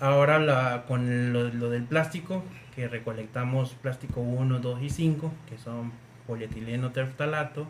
[0.00, 2.44] ahora la, con lo, lo, del plástico,
[2.76, 5.92] que recolectamos plástico 1, 2 y 5, que son
[6.28, 7.66] polietileno terftalato,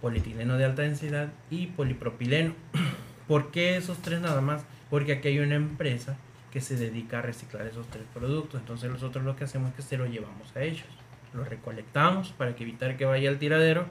[0.00, 2.54] polietileno de alta densidad y polipropileno.
[3.28, 4.64] ¿Por qué esos tres nada más?
[4.88, 6.16] Porque aquí hay una empresa
[6.50, 8.60] que se dedica a reciclar esos tres productos.
[8.60, 10.86] Entonces nosotros lo que hacemos es que se lo llevamos a ellos.
[11.32, 13.86] Lo recolectamos para que evitar que vaya al tiradero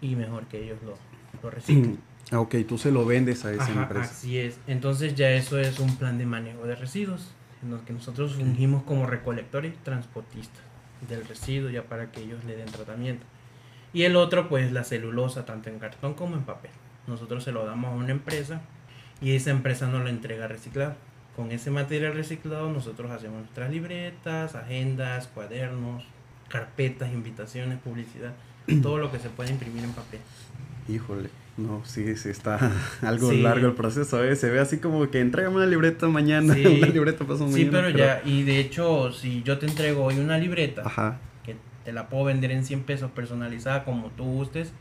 [0.00, 0.94] y mejor que ellos lo,
[1.42, 1.98] lo reciclen.
[2.32, 4.10] Ah, ok, tú se lo vendes a esa empresa.
[4.10, 4.58] Así es.
[4.66, 7.30] Entonces ya eso es un plan de manejo de residuos,
[7.62, 10.62] en el que nosotros fungimos como recolectores y transportistas
[11.08, 13.24] del residuo ya para que ellos le den tratamiento.
[13.96, 16.70] Y el otro, pues la celulosa, tanto en cartón como en papel.
[17.06, 18.60] Nosotros se lo damos a una empresa
[19.22, 20.94] y esa empresa nos lo entrega reciclado.
[21.34, 26.04] Con ese material reciclado nosotros hacemos nuestras libretas, agendas, cuadernos,
[26.48, 28.34] carpetas, invitaciones, publicidad,
[28.82, 30.20] todo lo que se puede imprimir en papel.
[30.90, 32.70] Híjole, no, sí, sí está
[33.00, 34.36] algo largo el proceso, ¿eh?
[34.36, 37.56] se ve así como que entrégame una libreta mañana, una libreta pasó mañana.
[37.56, 41.18] Sí, pero, ya, y de hecho, si yo te entrego hoy una libreta, Ajá
[41.86, 44.72] te la puedo vender en 100 pesos personalizada como tú gustes.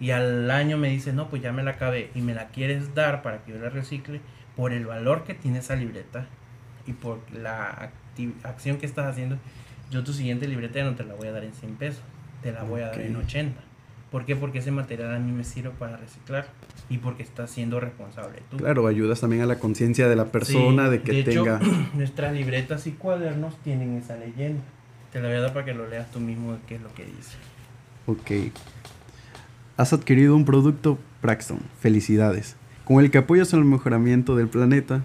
[0.00, 2.92] Y al año me dices, no, pues ya me la acabé y me la quieres
[2.92, 4.20] dar para que yo la recicle
[4.56, 6.26] por el valor que tiene esa libreta
[6.86, 7.92] y por la
[8.42, 9.38] acción que estás haciendo.
[9.92, 12.02] Yo tu siguiente libreta ya no te la voy a dar en 100 pesos,
[12.42, 13.60] te la voy a dar en 80.
[14.10, 14.34] ¿Por qué?
[14.34, 16.48] Porque ese material a mí me sirve para reciclar
[16.88, 18.56] y porque estás siendo responsable tú.
[18.56, 21.60] Claro, ayudas también a la conciencia de la persona de que de tenga...
[21.94, 24.64] nuestras libretas y cuadernos tienen esa leyenda.
[25.12, 27.04] Te la voy a dar para que lo leas tú mismo qué es lo que
[27.04, 27.36] dice.
[28.06, 28.52] Ok.
[29.76, 31.60] Has adquirido un producto Praxton.
[31.80, 32.56] Felicidades.
[32.84, 35.04] Con el que apoyas el mejoramiento del planeta,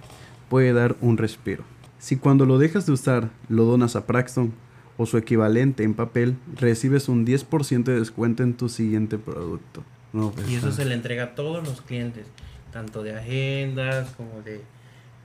[0.49, 1.64] puede dar un respiro.
[1.99, 4.54] Si cuando lo dejas de usar lo donas a Praxton
[4.97, 9.84] o su equivalente en papel, recibes un 10% de descuento en tu siguiente producto.
[10.12, 12.28] Pues y eso se le entrega a todos los clientes,
[12.72, 14.62] tanto de agendas como de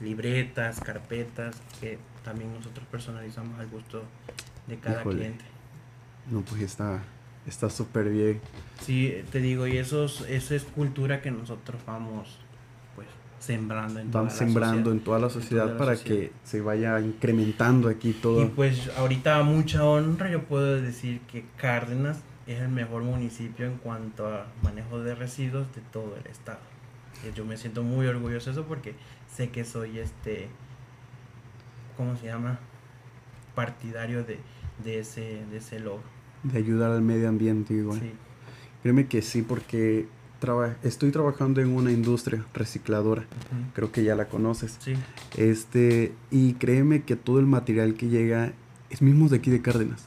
[0.01, 4.03] libretas, carpetas, que también nosotros personalizamos al gusto
[4.69, 5.45] de cada cliente.
[6.31, 7.03] No, pues está
[7.49, 8.41] está súper bien.
[8.83, 12.39] Sí, te digo, y eso es, eso es cultura que nosotros vamos
[12.95, 13.09] pues
[13.41, 18.43] sembrando en toda sembrando en toda la sociedad para que se vaya incrementando aquí todo.
[18.43, 23.67] Y pues ahorita a mucha honra yo puedo decir que Cárdenas es el mejor municipio
[23.67, 26.61] en cuanto a manejo de residuos de todo el estado.
[27.35, 28.95] Yo me siento muy orgulloso de eso porque
[29.35, 30.49] sé que soy este,
[31.97, 32.61] ¿cómo se llama?
[33.57, 34.39] Partidario de,
[34.85, 36.03] de ese, de ese logro.
[36.43, 38.01] De ayudar al medio ambiente igual.
[38.01, 38.11] Sí.
[38.83, 40.07] Créeme que sí, porque
[40.83, 43.25] estoy trabajando en una industria recicladora.
[43.75, 44.77] Creo que ya la conoces.
[44.79, 44.95] Sí.
[45.37, 48.53] Este, y créeme que todo el material que llega
[48.91, 50.07] es mismo de aquí de Cárdenas.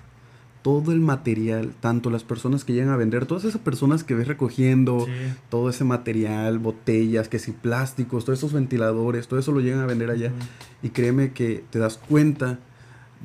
[0.61, 4.27] Todo el material, tanto las personas que llegan a vender, todas esas personas que ves
[4.27, 5.07] recogiendo,
[5.49, 9.87] todo ese material, botellas, que si plásticos, todos esos ventiladores, todo eso lo llegan a
[9.87, 10.31] vender allá.
[10.83, 12.59] Y créeme que te das cuenta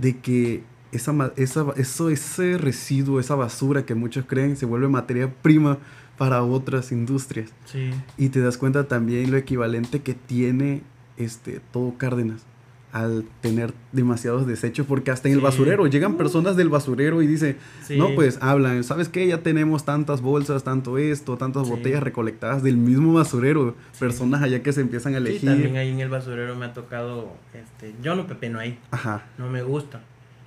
[0.01, 0.63] de que
[0.93, 5.79] esa, esa, eso, ese residuo, esa basura que muchos creen se vuelve materia prima
[6.17, 7.51] para otras industrias.
[7.65, 7.91] Sí.
[8.17, 10.83] Y te das cuenta también lo equivalente que tiene
[11.17, 12.45] este, todo Cárdenas
[12.93, 17.59] al tener demasiados desechos, porque hasta en el basurero llegan personas del basurero y dicen,
[17.91, 19.27] no, pues hablan, ¿sabes qué?
[19.27, 24.73] Ya tenemos tantas bolsas, tanto esto, tantas botellas recolectadas del mismo basurero, personas allá que
[24.73, 25.41] se empiezan a elegir.
[25.41, 29.27] Sí, también ahí en el basurero me ha tocado, este, yo no pepeno ahí, Ajá.
[29.37, 30.01] no me gusta,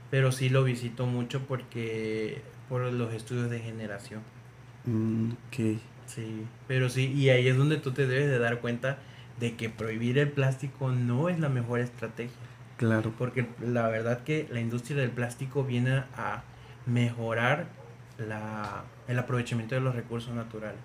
[0.09, 4.21] pero sí lo visito mucho porque por los estudios de generación.
[4.85, 5.79] Mm, ok.
[6.05, 8.97] Sí, pero sí, y ahí es donde tú te debes de dar cuenta
[9.39, 12.35] de que prohibir el plástico no es la mejor estrategia.
[12.77, 13.13] Claro.
[13.17, 16.43] Porque la verdad que la industria del plástico viene a
[16.85, 17.67] mejorar
[18.17, 20.79] la, el aprovechamiento de los recursos naturales.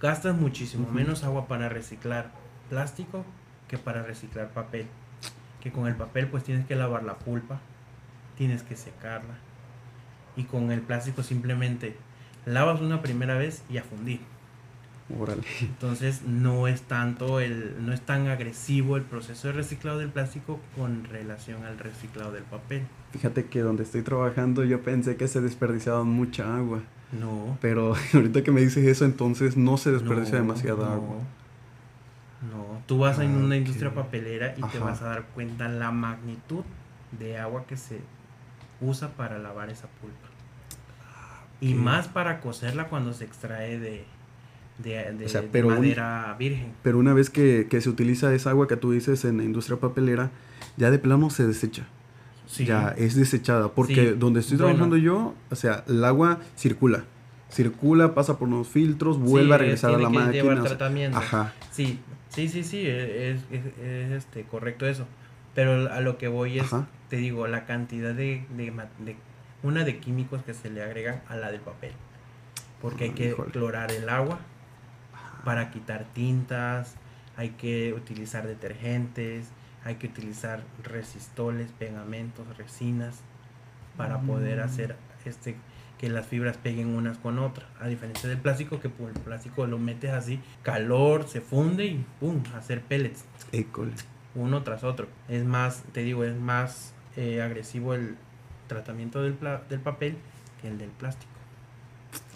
[0.00, 2.32] gastas muchísimo menos agua para reciclar
[2.68, 3.24] plástico
[3.68, 4.86] que para reciclar papel
[5.62, 7.60] que con el papel pues tienes que lavar la pulpa,
[8.36, 9.34] tienes que secarla
[10.36, 11.96] y con el plástico simplemente
[12.46, 14.20] lavas una primera vez y a fundir.
[15.60, 20.58] Entonces no es tanto el, no es tan agresivo el proceso de reciclado del plástico
[20.76, 22.82] con relación al reciclado del papel.
[23.12, 26.80] Fíjate que donde estoy trabajando yo pensé que se desperdiciaba mucha agua.
[27.12, 27.58] No.
[27.60, 31.16] Pero ahorita que me dices eso, entonces no se desperdicia demasiada agua.
[32.50, 36.64] No, tú vas en una industria papelera y te vas a dar cuenta la magnitud
[37.18, 38.00] de agua que se
[38.80, 40.28] usa para lavar esa pulpa.
[41.60, 44.04] Y más para cocerla cuando se extrae de,
[44.78, 46.72] de, de, O sea, de pero un- madera virgen.
[46.82, 49.78] Pero una vez que, que se utiliza esa agua que tú dices en la industria
[49.78, 50.30] papelera,
[50.76, 51.84] ya de plano se desecha.
[52.46, 52.64] Sí.
[52.64, 53.68] Ya es desechada.
[53.68, 54.70] Porque Sí, donde estoy bueno.
[54.72, 57.04] trabajando yo, o sea, el agua circula.
[57.50, 60.62] Circula, pasa por unos filtros, vuelve a regresar a la máquina.
[60.62, 61.52] o sea, ajá.
[61.70, 62.00] Sí,
[62.32, 65.06] sí, sí, sí, es, es- es, este, correcto eso.
[65.54, 66.86] Pero a lo que voy es, Ajá.
[67.10, 68.72] te digo, la cantidad de, de,
[69.62, 71.92] una de químicos que se le agregan a la del papel.
[72.80, 73.52] Porque hay que híjole.
[73.52, 74.40] clorar el agua
[75.44, 76.94] para quitar tintas,
[77.36, 79.48] hay que utilizar detergentes,
[79.84, 83.20] hay que utilizar resistoles, pegamentos, resinas
[83.96, 84.62] para poder Mm.
[84.62, 85.56] hacer este
[86.02, 87.68] que las fibras peguen unas con otras.
[87.80, 92.04] A diferencia del plástico, que pues, el plástico lo metes así, calor, se funde y
[92.18, 93.92] pum, hacer pellets, École.
[94.34, 95.06] uno tras otro.
[95.28, 98.16] Es más, te digo, es más eh, agresivo el
[98.66, 100.16] tratamiento del, pla- del papel
[100.60, 101.30] que el del plástico.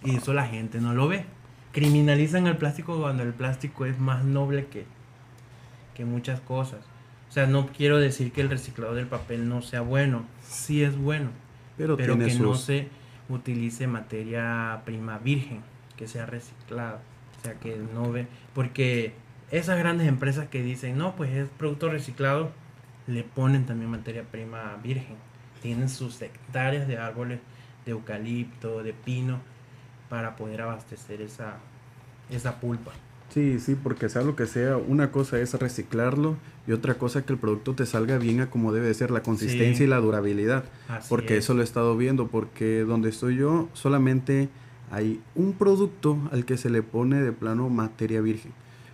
[0.05, 1.25] Y eso la gente no lo ve.
[1.73, 4.85] Criminalizan el plástico cuando el plástico es más noble que,
[5.95, 6.79] que muchas cosas.
[7.29, 10.25] O sea, no quiero decir que el reciclado del papel no sea bueno.
[10.49, 11.31] Sí es bueno
[11.77, 12.89] Pero, pero tiene que no se
[13.29, 15.63] utilice materia prima virgen,
[15.97, 17.01] que sea reciclada,
[17.39, 19.15] o sea, que no ve, porque
[19.51, 22.51] esas grandes empresas que dicen, no, pues es producto reciclado,
[23.07, 25.17] le ponen también materia prima virgen,
[25.63, 27.41] tienen sus hectáreas de árboles
[27.85, 29.41] de eucalipto, de pino,
[30.09, 31.55] para poder abastecer esa,
[32.31, 32.93] esa pulpa.
[33.33, 37.33] Sí, sí, porque sea lo que sea, una cosa es reciclarlo y otra cosa que
[37.33, 39.85] el producto te salga bien a como debe de ser, la consistencia Sí.
[39.85, 40.65] y la durabilidad.
[40.89, 41.45] Así Porque es.
[41.45, 44.49] eso lo he estado viendo, porque donde estoy yo solamente
[44.91, 48.53] hay un producto al que se le pone de plano materia virgen.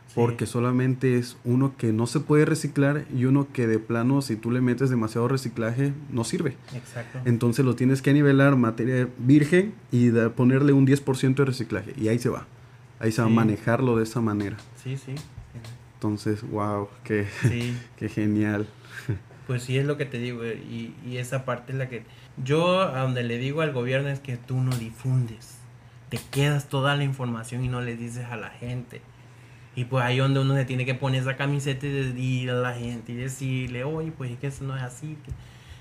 [0.09, 0.14] Sí.
[0.16, 4.37] Porque solamente es uno que no se puede reciclar y uno que de plano si
[4.37, 6.57] tú le metes demasiado reciclaje no sirve.
[6.74, 7.20] Exacto.
[7.24, 12.18] Entonces lo tienes que nivelar materia virgen y ponerle un 10% de reciclaje y ahí
[12.18, 12.47] se va.
[13.03, 13.34] Ahí se va a Sí.
[13.36, 14.57] manejarlo de esa manera.
[14.82, 15.14] Sí, sí.
[15.94, 17.76] Entonces, wow, qué, Sí.
[17.96, 18.66] qué genial.
[19.46, 22.05] Pues sí, es lo que te digo, eh, y, y esa parte es la que
[22.42, 25.59] yo a donde le digo al gobierno es que tú no difundes,
[26.09, 29.03] te quedas toda la información y no le dices a la gente.
[29.74, 32.72] Y pues ahí donde uno se tiene que poner esa camiseta y decir a la
[32.74, 35.16] gente y decirle, oye, pues es que eso no es así.
[35.24, 35.30] que-".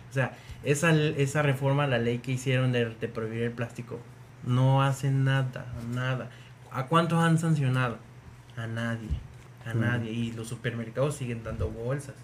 [0.09, 3.99] O sea, esa, esa reforma a la ley que hicieron de, de prohibir el plástico
[4.45, 6.29] no hace nada, nada.
[6.71, 7.97] ¿A cuántos han sancionado?
[8.55, 9.09] A nadie,
[9.65, 10.11] a nadie.
[10.11, 12.15] Y los supermercados siguen dando bolsas.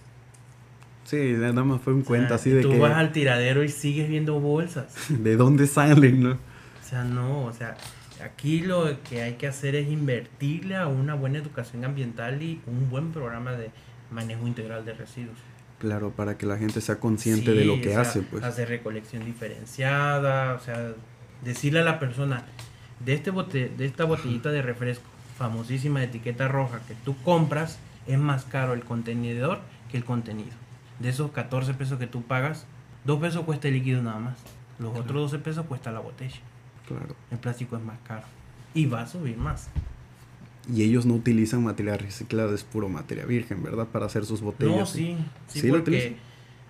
[1.04, 3.64] Sí, nada más fue un O sea, cuento así de tú que vas al tiradero
[3.64, 4.94] y sigues viendo bolsas.
[5.10, 6.32] de dónde salen, ¿no?
[6.32, 7.78] O sea, no, o sea,
[8.24, 12.90] aquí lo que hay que hacer es invertirle a una buena educación ambiental y un
[12.90, 13.72] buen programa de
[14.12, 15.38] manejo integral de residuos.
[15.80, 18.44] Claro, para que la gente sea consciente de lo o que sea, hace, pues.
[18.44, 20.94] Hacer recolección diferenciada, o sea,
[21.44, 22.46] decirle a la persona,
[23.06, 25.06] de, este bote, de esta botellita de refresco,
[25.38, 29.60] famosísima de etiqueta roja, que tú compras, es más caro el contenedor
[29.92, 30.52] que el contenido.
[31.00, 32.66] De esos 14 pesos que tú pagas,
[33.06, 34.38] 2 pesos cuesta el líquido nada más.
[34.80, 35.04] Los Claro.
[35.06, 36.38] otros 12 pesos cuesta la botella.
[36.88, 37.16] Claro.
[37.32, 38.24] El plástico es más caro.
[38.74, 39.70] Y va a subir más.
[40.74, 43.88] Y ellos no utilizan material reciclado, es puro materia virgen, ¿verdad?
[43.88, 44.76] Para hacer sus botellas.
[44.78, 45.18] No, sí,
[45.48, 46.18] sí, ¿Sí lo porque?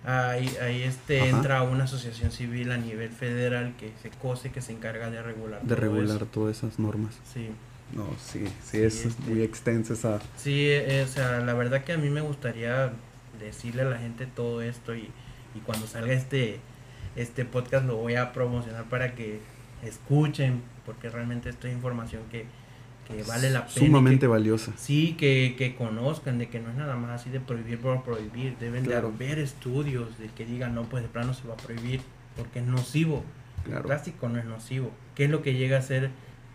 [0.04, 1.28] Ahí, ahí este Ajá.
[1.30, 5.60] entra una asociación civil a nivel federal que se cose, que se encarga de regular.
[5.62, 6.26] De todo regular eso.
[6.26, 7.18] todas esas normas.
[7.32, 7.48] Sí,
[7.94, 10.20] No, sí, sí, Sí, es este- muy extensa esa...
[10.36, 12.92] sí, eh, o sea, la verdad que a mí me gustaría
[13.40, 15.10] decirle a la gente todo esto y,
[15.54, 16.60] y cuando salga este,
[17.16, 19.40] este podcast lo voy a promocionar para que
[19.82, 22.46] escuchen, porque realmente esto es información que,
[23.08, 23.70] que vale la pena.
[23.70, 24.72] y que- Sumamente valiosa.
[24.76, 28.56] Sí, que, que conozcan de que no es nada más así de prohibir por prohibir.
[28.60, 29.12] Deben Claro.
[29.18, 32.00] de haber estudios de que digan, no, pues de plano se va a prohibir
[32.36, 33.24] porque es nocivo.
[33.64, 33.86] El Claro.
[33.86, 34.92] plástico no es nocivo.
[35.14, 36.10] ¿Qué es lo que llega a ser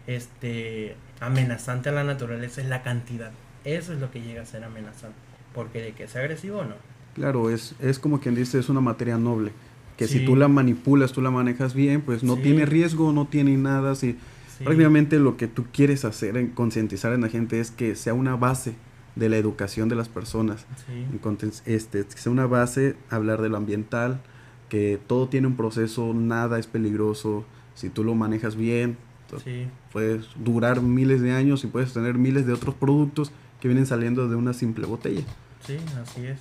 [0.07, 2.61] este amenazante a la naturaleza?
[2.61, 3.31] Es la cantidad.
[3.65, 5.17] Eso es lo que llega a ser amenazante.
[5.53, 6.75] Porque de que sea agresivo no.
[7.15, 9.51] Claro, es, es como quien dice, es una materia noble.
[9.97, 10.25] Que si Sí.
[10.25, 12.41] tú la manipulas, tú la manejas bien, pues no Sí.
[12.41, 13.93] tiene riesgo, no tiene nada.
[13.95, 14.17] Si,
[14.57, 14.63] Sí.
[14.63, 18.35] Prácticamente lo que tú quieres hacer, en concientizar en la gente, es que sea una
[18.35, 18.75] base
[19.15, 20.65] de la educación de las personas.
[20.87, 21.05] Sí.
[21.11, 24.21] Entonces, este, que sea una base, hablar de lo ambiental,
[24.69, 27.45] que todo tiene un proceso, nada es peligroso.
[27.75, 28.97] Si tú lo manejas bien,
[29.43, 29.65] Sí.
[29.91, 34.27] puedes durar miles de años y puedes tener miles de otros productos que vienen saliendo
[34.27, 35.23] de una simple botella.
[35.65, 36.39] Sí, así es.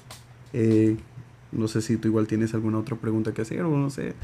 [0.52, 0.96] Eh,
[1.52, 4.14] no sé si tú igual tienes alguna otra pregunta que hacer o no sé.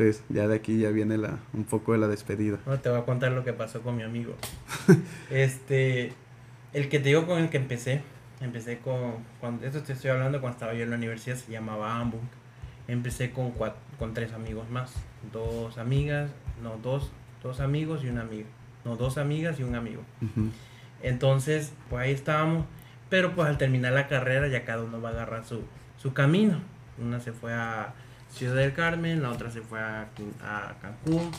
[0.00, 2.56] Pues ya de aquí ya viene la, un poco de la despedida.
[2.82, 4.34] Te voy a contar lo que pasó con mi amigo.
[5.30, 6.14] este,
[6.72, 8.00] el que te digo con el que empecé,
[8.40, 12.00] empecé con, cuando, esto te estoy hablando cuando estaba yo en la universidad, se llamaba
[12.00, 12.22] Ambung.
[12.88, 14.94] Empecé con, cuat- con tres amigos más,
[15.34, 16.30] dos amigas,
[16.62, 18.46] no, dos dos amigos y una amiga.
[18.86, 20.00] No, dos amigas y un amigo.
[21.02, 22.64] Entonces, pues ahí estábamos.
[23.10, 25.60] Pero pues al terminar la carrera ya cada uno va a agarrar su,
[25.98, 26.58] su camino.
[26.98, 27.92] Una se fue a
[28.30, 30.08] Ciudad del Carmen, la otra se fue a,
[30.80, 31.30] Cancún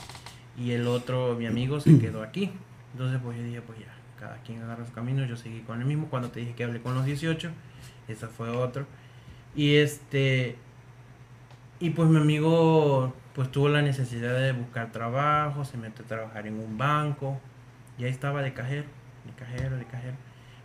[0.58, 2.52] y el otro, mi amigo, se quedó aquí.
[2.92, 5.88] Entonces pues yo dije, pues ya, cada quien agarra su camino, yo seguí con el
[5.88, 6.08] mismo.
[6.10, 7.50] Cuando te dije que hablé con los 18,
[8.08, 8.86] ese fue otro.
[9.56, 10.58] Y este,
[11.80, 16.48] y pues mi amigo pues tuvo la necesidad de buscar trabajo, se metió a trabajar
[16.48, 17.40] en un banco,
[17.98, 18.88] y ahí estaba de cajero,
[19.26, 20.18] de cajero, de cajero.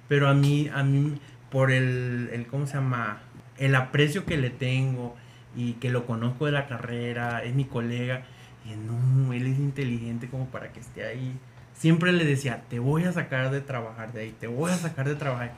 [0.09, 1.21] Pero a mí, a mí,
[1.51, 3.21] por el, el ¿cómo se llama?
[3.57, 5.17] El aprecio que le tengo
[5.57, 8.25] y que lo conozco de la carrera, es mi colega,
[8.65, 11.39] y no, él es inteligente como para que esté ahí.
[11.73, 15.09] Siempre le decía, te voy a sacar de trabajar de ahí, te voy a sacar
[15.09, 15.55] de trabajar.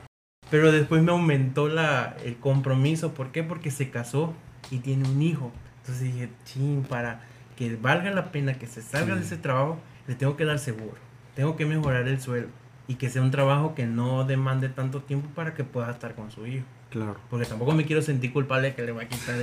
[0.49, 3.13] Pero después me aumentó la, el compromiso.
[3.13, 3.43] ¿Por qué?
[3.43, 4.33] Porque se casó
[4.71, 5.51] y tiene un hijo.
[5.81, 7.21] Entonces dije, ching, para
[7.55, 10.97] que valga la pena que se salga de ese trabajo, le tengo que dar seguro.
[11.35, 12.49] Tengo que mejorar el sueldo.
[12.87, 16.31] Y que sea un trabajo que no demande tanto tiempo para que pueda estar con
[16.31, 16.65] su hijo.
[16.89, 17.17] Claro.
[17.29, 19.35] Porque tampoco me quiero sentir culpable que le va a quitar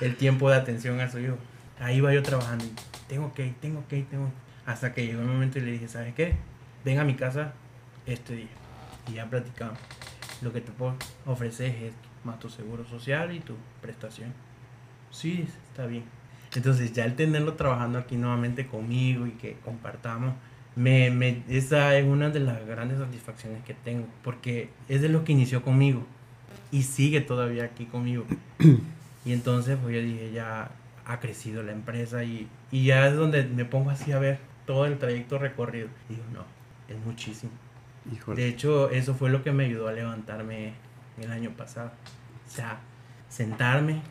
[0.00, 1.36] el, tiempo de atención a su hijo.
[1.78, 2.64] Ahí va yo trabajando.
[3.08, 4.30] tengo que ir, tengo que ir, tengo
[4.66, 6.34] Hasta que llegó el momento y le dije, ¿sabes qué?
[6.84, 7.52] Ven a mi casa
[8.06, 8.48] este día.
[9.08, 9.78] Y ya platicamos.
[10.42, 10.96] Lo que te puedo
[11.26, 11.94] ofrecer es
[12.24, 14.32] más tu seguro social y tu prestación.
[15.10, 16.04] Sí, está bien.
[16.54, 20.34] Entonces ya el tenerlo trabajando aquí nuevamente conmigo y que compartamos,
[20.76, 25.24] me, me, esa es una de las grandes satisfacciones que tengo, porque es de lo
[25.24, 26.04] que inició conmigo
[26.74, 28.24] y sigue todavía aquí conmigo.
[29.26, 30.70] Y entonces pues yo dije, ya
[31.06, 34.84] ha crecido la empresa y, y ya es donde me pongo así a ver todo
[34.84, 35.88] el trayecto recorrido.
[36.10, 36.44] Y digo, no,
[36.94, 37.50] es muchísimo.
[38.34, 40.74] De hecho, eso fue lo que me ayudó a levantarme
[41.18, 41.90] el año pasado.
[42.46, 42.80] O sea,
[43.30, 44.02] sentarme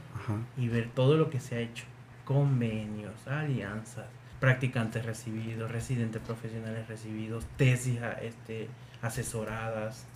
[0.57, 1.86] y ver todo lo que se ha hecho.
[2.26, 4.07] Convenios, alianzas,
[4.39, 8.68] practicantes recibidos, residentes profesionales recibidos, tesis este,
[9.03, 10.07] asesoradas,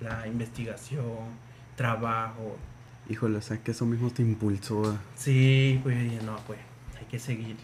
[0.00, 1.42] la investigación,
[1.76, 2.56] trabajo.
[3.08, 4.98] Híjole, o sea, que eso mismo te impulsó.
[5.14, 6.58] Sí, pues yo dije, no, pues
[6.98, 7.56] hay que seguir.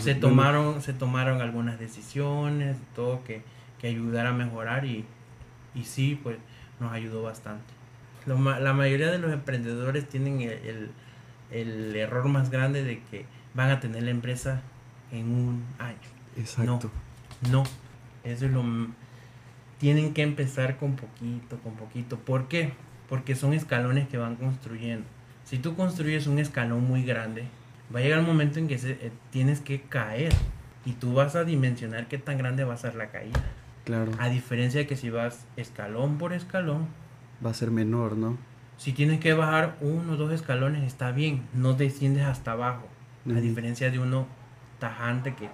[0.00, 3.42] se, tomaron, se tomaron algunas decisiones, todo que,
[3.80, 5.04] que ayudara a mejorar y,
[5.74, 6.36] y sí, pues
[6.78, 7.64] nos ayudó bastante.
[8.26, 10.90] la mayoría de los emprendedores tienen el,
[11.50, 14.62] el, error más grande de que van a tener la empresa
[15.10, 15.96] en un año.
[16.36, 16.90] Exacto.
[17.42, 17.64] No, no.
[18.24, 18.64] Eso es lo...
[19.78, 22.18] Tienen que empezar con poquito, con poquito.
[22.18, 22.72] ¿Por qué?
[23.08, 25.06] Porque son escalones que van construyendo.
[25.44, 27.44] Si tú construyes un escalón muy grande,
[27.94, 30.32] va a llegar el momento en que se, eh, tienes que caer.
[30.84, 33.42] Y tú vas a dimensionar qué tan grande va a ser la caída.
[33.84, 34.12] Claro.
[34.18, 36.86] A diferencia de que si vas escalón por escalón.
[37.44, 38.36] Va a ser menor, ¿no?
[38.76, 41.42] Si tienes que bajar uno o dos escalones, está bien.
[41.52, 42.86] No desciendes hasta abajo.
[43.28, 44.26] A diferencia de uno
[44.78, 45.50] tajante que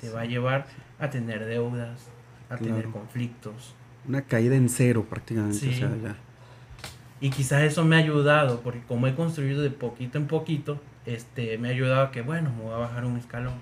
[0.00, 0.66] te va a llevar
[0.98, 2.08] a tener deudas,
[2.48, 3.74] a tener conflictos.
[4.06, 5.58] Una caída en cero prácticamente.
[7.20, 11.58] Y quizás eso me ha ayudado, porque como he construido de poquito en poquito, este,
[11.58, 13.54] me ha ayudado a que, bueno, me voy a bajar un escalón,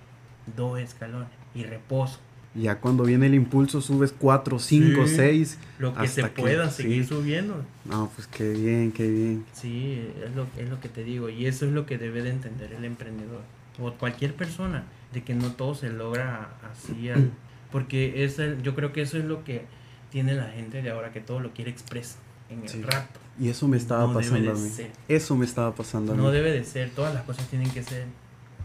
[0.57, 2.21] dos escalones y reposo.
[2.55, 5.59] Ya cuando viene el impulso subes cuatro, cinco, seis.
[5.79, 7.63] Lo que se pueda seguir subiendo.
[7.85, 9.45] No, pues qué bien, qué bien.
[9.53, 11.29] Sí, es lo, es lo que te digo.
[11.29, 13.43] Y eso es lo que debe de entender el emprendedor.
[13.79, 14.85] O cualquier persona.
[15.13, 17.11] De que no todo se logra así.
[17.73, 19.67] porque es yo creo que eso es lo que
[20.11, 21.13] tiene la gente de ahora.
[21.13, 22.17] Que todo lo quiere expresa
[22.49, 23.21] en el rato.
[23.39, 24.70] Y eso me estaba pasando a mí.
[25.09, 26.22] Eso me estaba pasando a mí.
[26.22, 26.91] No debe de ser.
[26.91, 28.07] Todas las cosas tienen que ser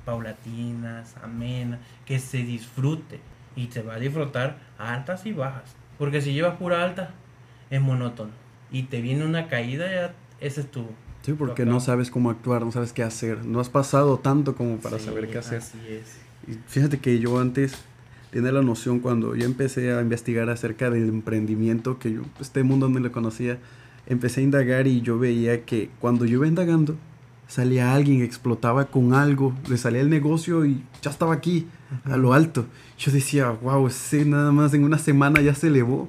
[0.06, 1.80] paulatinas, amenas.
[2.06, 3.20] Que se disfrute
[3.56, 5.64] y te va a disfrutar altas y bajas.
[5.98, 7.12] Porque si llevas pura alta,
[7.70, 8.32] es monótono.
[8.72, 10.86] Y te viene una caída, ya ese es tu.
[11.22, 13.46] Sí, porque no sabes cómo actuar, no sabes qué hacer.
[13.46, 15.60] No has pasado tanto como para saber qué hacer.
[15.60, 16.18] Así es.
[16.48, 17.76] Y fíjate que yo antes
[18.32, 22.90] tenía la noción cuando yo empecé a investigar acerca del emprendimiento, que yo, este mundo
[22.90, 23.60] no lo conocía,
[24.08, 26.96] empecé a indagar y yo veía que cuando yo iba indagando,
[27.48, 31.68] salía alguien, explotaba con algo, le salía el negocio y ya estaba aquí,
[32.06, 32.66] a lo alto.
[32.98, 36.08] Yo decía, wow, ese nada más en una semana ya se elevó.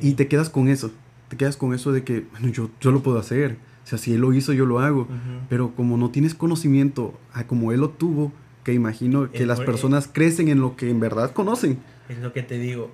[0.00, 0.90] Y te quedas con eso,
[1.28, 3.56] te quedas con eso de que, bueno, yo, yo lo puedo hacer.
[3.84, 5.06] O sea, si él lo hizo, yo lo hago.
[5.48, 8.32] Pero como no tienes conocimiento a como él lo tuvo,
[8.64, 11.78] que imagino que las personas crecen en lo que en verdad conocen.
[12.08, 12.90] Es lo que te digo.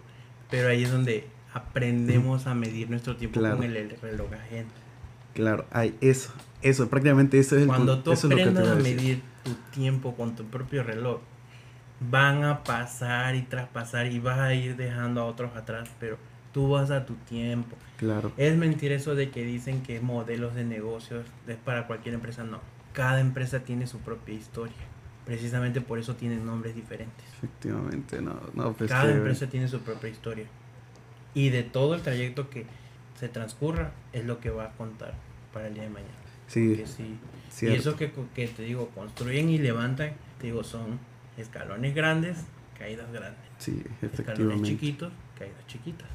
[0.50, 4.68] Pero ahí es donde aprendemos a medir nuestro tiempo con el, reloj ajeno.
[5.34, 10.14] Claro, hay eso, eso, prácticamente eso es el Cuando tú aprendas a, medir tu tiempo
[10.14, 11.20] con tu propio reloj,
[12.00, 16.18] van a pasar y traspasar y vas a ir dejando a otros atrás, pero
[16.52, 17.76] tú vas a tu tiempo.
[17.96, 18.32] Claro.
[18.36, 22.60] Es mentira eso de que dicen que modelos de negocios es para cualquier empresa, no.
[22.92, 24.74] Cada empresa tiene su propia historia.
[25.24, 27.24] Precisamente por eso tienen nombres diferentes.
[27.38, 30.46] Efectivamente, no, no pues Cada que- empresa tiene su propia historia.
[31.34, 32.66] Y de todo el trayecto que
[33.18, 35.14] se transcurra es lo que va a contar
[35.52, 36.12] para el día de mañana.
[36.46, 37.66] Sí, sí.
[37.66, 40.98] Y eso que, que te digo, construyen y levantan, te digo, son
[41.38, 42.38] escalones grandes,
[42.78, 43.40] caídas grandes.
[43.58, 44.68] Sí, Escalones efectivamente.
[44.68, 46.08] chiquitos, caídas chiquitas.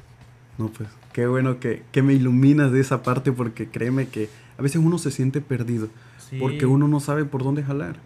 [0.58, 4.62] No, pues, qué bueno que, que me iluminas de esa parte porque créeme que a
[4.62, 5.88] veces uno se siente perdido.
[6.18, 6.36] Sí.
[6.38, 7.96] porque uno no sabe por dónde jalar.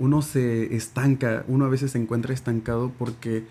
[0.00, 3.44] Uno se estanca, uno a veces se encuentra estancado porque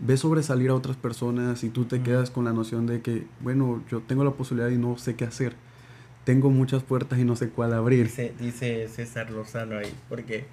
[0.00, 3.82] ve sobresalir a otras personas y tú te quedas con la noción de que, bueno,
[3.90, 5.54] yo tengo la posibilidad y no sé qué hacer.
[6.24, 8.06] Tengo muchas puertas y no sé cuál abrir.
[8.06, 10.46] Dice, dice César Lozano ahí, porque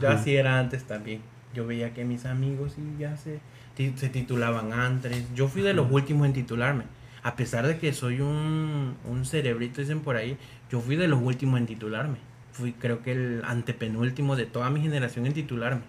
[0.00, 0.18] yo Ajá.
[0.18, 1.20] así era antes también.
[1.54, 3.40] Yo veía que mis amigos y ya se,
[3.76, 5.24] se titulaban antes.
[5.34, 6.84] Yo fui de los últimos en titularme.
[7.22, 10.36] A pesar de que soy un, un cerebrito, dicen por ahí,
[10.70, 12.16] yo fui de los últimos en titularme.
[12.52, 15.82] Fui creo que el antepenúltimo de toda mi generación en titularme.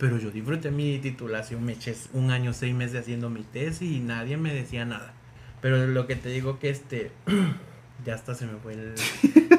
[0.00, 4.00] Pero yo disfruté mi titulación, me eché un año, seis meses haciendo mi tesis y
[4.00, 5.12] nadie me decía nada.
[5.60, 7.10] Pero lo que te digo que este,
[8.06, 8.94] ya hasta se me fue el,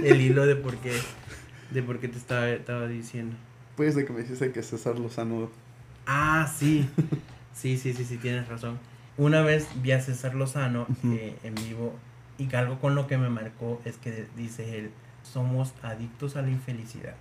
[0.03, 0.93] el hilo de por qué,
[1.69, 3.35] de por qué te estaba, estaba diciendo.
[3.75, 5.51] Pues de que me dijiste que César Lozano...
[6.07, 6.89] Ah, sí,
[7.53, 8.79] sí, sí, sí, sí, tienes razón.
[9.17, 11.93] Una vez vi a César Lozano eh, en vivo
[12.39, 14.89] y algo con lo que me marcó es que dice él,
[15.21, 17.13] somos adictos a la infelicidad.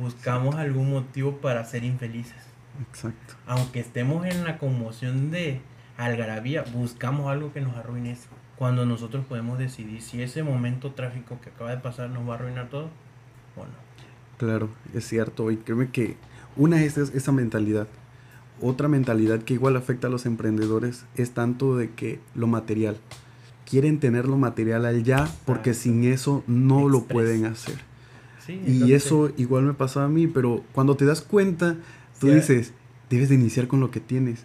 [0.00, 2.49] Buscamos algún motivo para ser infelices.
[2.80, 3.34] Exacto.
[3.46, 5.60] aunque estemos en la conmoción de
[5.96, 8.28] algarabía, buscamos algo que nos arruine eso.
[8.56, 12.36] Cuando nosotros podemos decidir si ese momento trágico que acaba de pasar nos va a
[12.36, 12.90] arruinar todo
[13.56, 13.90] o no.
[14.38, 15.50] Claro, es cierto.
[15.50, 16.16] Y créeme que
[16.56, 17.86] una es es esa mentalidad.
[18.62, 22.96] Otra mentalidad que igual afecta a los emprendedores es tanto de que lo material.
[23.64, 25.82] Quieren tener lo material al ya porque Exacto.
[25.90, 27.12] sin eso no lo Express.
[27.14, 27.76] pueden hacer.
[28.44, 31.76] Sí, lo Y que eso igual me pasaba a mí, pero cuando te das cuenta,
[32.20, 32.72] tú dices,
[33.08, 34.44] debes de iniciar con lo que tienes.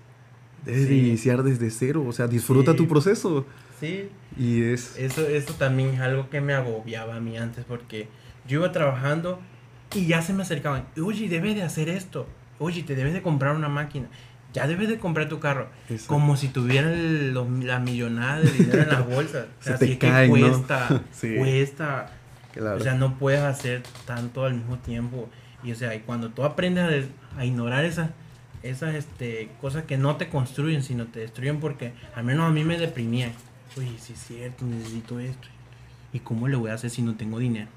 [0.65, 2.77] Debes de iniciar desde cero, o sea, disfruta Sí.
[2.77, 3.45] tu proceso.
[3.79, 4.97] sí, Y es...
[4.97, 8.07] eso, eso también es algo que me agobiaba a mí antes porque
[8.47, 9.39] yo iba trabajando
[9.93, 12.25] y ya se me acercaban, oye, debes de hacer esto,
[12.57, 14.07] oye, te debes de comprar una máquina,
[14.53, 15.67] ya debes de comprar tu carro.
[16.07, 19.45] Como si tuvieran los- la millonada de dinero en las bolsas.
[19.59, 20.47] Se sea, te es caen, que ¿no?
[20.49, 21.35] cuesta, Sí.
[21.37, 22.11] cuesta.
[22.53, 22.77] Claro.
[22.77, 25.29] O sea, no puedes hacer tanto al mismo tiempo.
[25.65, 27.07] Y o sea, y cuando tú aprendes
[27.37, 28.11] a, ignorar esas,
[28.61, 32.63] esas este, cosas que no te construyen, sino te destruyen porque al menos a mí
[32.63, 33.31] me deprimían.
[33.77, 35.47] Oye, sí es cierto, necesito esto.
[36.13, 37.67] ¿Y cómo le voy a hacer si no tengo dinero?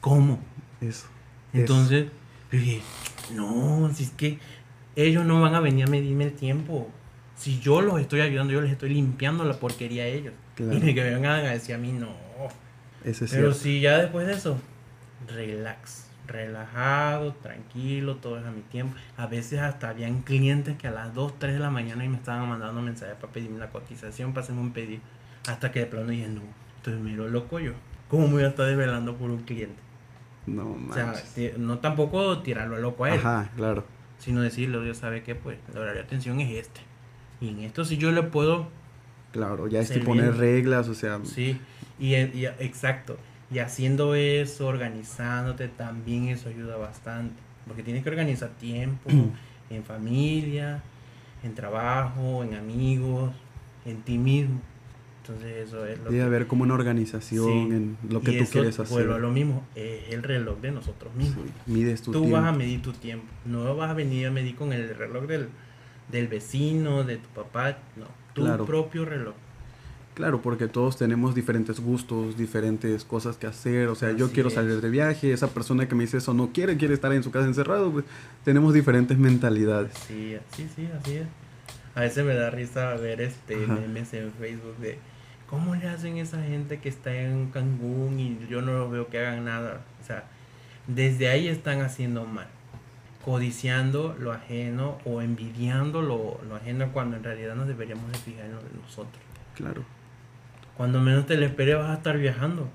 [0.00, 0.40] ¿Cómo?
[0.80, 1.06] Eso.
[1.52, 2.06] Entonces,
[2.50, 2.80] yo dije,
[3.34, 4.38] no, si es que
[4.96, 6.90] ellos no van a venir a medirme el tiempo.
[7.36, 10.32] Si yo los estoy ayudando, yo les estoy limpiando la porquería a ellos.
[10.54, 10.74] Claro.
[10.74, 12.08] Y ni que vengan a decir a mí, no.
[13.04, 13.54] Ese es Pero cierto.
[13.54, 14.58] si ya después de eso,
[15.28, 18.94] relax, relajado, tranquilo, todo es a mi tiempo.
[19.16, 22.16] A veces hasta habían clientes que a las 2, 3 de la mañana y me
[22.16, 25.00] estaban mandando mensajes para pedirme la cotización, para hacerme un pedido.
[25.48, 26.40] Hasta que de plano dije, no,
[26.76, 27.72] entonces miro loco yo.
[28.08, 29.80] ¿Cómo me voy a estar desvelando por un cliente?
[30.46, 31.56] No O sea, manches.
[31.58, 33.84] no tampoco tirarlo a loco a él, Ajá, claro.
[34.18, 36.80] sino decirle, Dios sabe que pues el horario de atención es este.
[37.40, 38.68] Y en esto sí yo le puedo,
[39.32, 41.58] Claro, ya es que poner reglas, o sea, sí,
[41.98, 43.16] y, y- exacto.
[43.52, 47.34] Y haciendo eso, organizándote, también eso ayuda bastante.
[47.66, 49.10] Porque tienes que organizar tiempo
[49.70, 50.82] en familia,
[51.42, 53.32] en trabajo, en amigos,
[53.84, 54.60] en ti mismo.
[55.22, 56.22] Entonces eso es lo debe que...
[56.22, 58.92] haber como una organización Sí, en lo que y tú eso, quieres hacer.
[58.96, 61.44] Vuelvo a lo mismo, es el reloj de nosotros mismos.
[61.46, 62.38] Sí, Mides tu Tú tiempo.
[62.38, 63.26] vas a medir tu tiempo.
[63.44, 65.48] No vas a venir a medir con el reloj del,
[66.10, 67.78] del vecino, de tu papá.
[67.96, 68.64] No, tu Claro.
[68.66, 69.34] propio reloj.
[70.14, 73.88] Claro, porque todos tenemos diferentes gustos, diferentes cosas que hacer.
[73.88, 74.54] O sea, yo quiero es.
[74.54, 77.30] salir de viaje, esa persona que me dice eso no quiere, quiere estar en su
[77.30, 77.90] casa encerrado.
[77.90, 78.04] Pues,
[78.44, 79.92] tenemos diferentes mentalidades.
[80.06, 81.26] Sí, sí, sí, así es.
[81.94, 83.74] A veces me da risa ver este Ajá.
[83.74, 84.98] memes en Facebook de
[85.48, 89.44] cómo le hacen esa gente que está en Cancún y yo no veo que hagan
[89.46, 89.80] nada.
[90.02, 90.24] O sea,
[90.86, 92.48] desde ahí están haciendo mal.
[93.24, 98.46] Codiciando lo ajeno o envidiando lo, lo ajeno cuando en realidad nos deberíamos de fijar
[98.46, 99.22] en lo de nosotros.
[99.54, 99.84] Claro.
[100.76, 102.68] Cuando menos te lo esperes vas a estar viajando.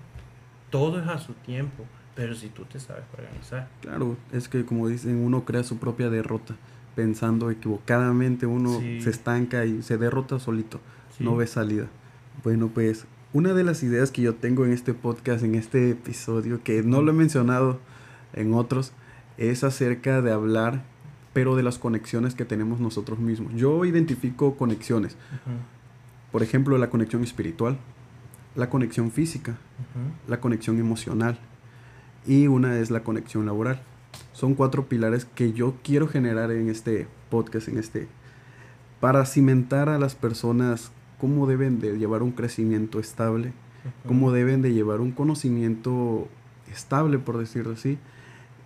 [0.70, 1.86] Todo es a su tiempo.
[2.16, 3.68] Pero si tú te sabes organizar.
[3.82, 6.56] Claro, es que como dicen, uno crea su propia derrota.
[6.96, 9.02] Pensando equivocadamente, uno Sí.
[9.02, 10.80] se estanca y se derrota solito.
[11.16, 11.24] Sí.
[11.24, 11.86] No ve salida.
[12.44, 16.64] Bueno, pues una de las ideas que yo tengo en este podcast, en este episodio,
[16.64, 17.80] que no lo he mencionado
[18.34, 18.94] en otros,
[19.38, 20.84] es acerca de hablar,
[21.34, 23.54] pero de las conexiones que tenemos nosotros mismos.
[23.56, 25.14] Yo identifico conexiones.
[25.14, 25.56] Ujú,
[26.38, 27.80] Por ejemplo, la conexión espiritual,
[28.56, 30.30] la conexión física, ujú.
[30.30, 31.40] la conexión emocional
[32.28, 33.82] y una es la conexión laboral.
[34.34, 38.08] son cuatro pilares que yo quiero generar en este podcast, en este,
[39.00, 43.52] para cimentar a las personas cómo deben de llevar un crecimiento estable,
[44.06, 46.28] cómo deben de llevar un conocimiento
[46.72, 47.98] estable, por decirlo así,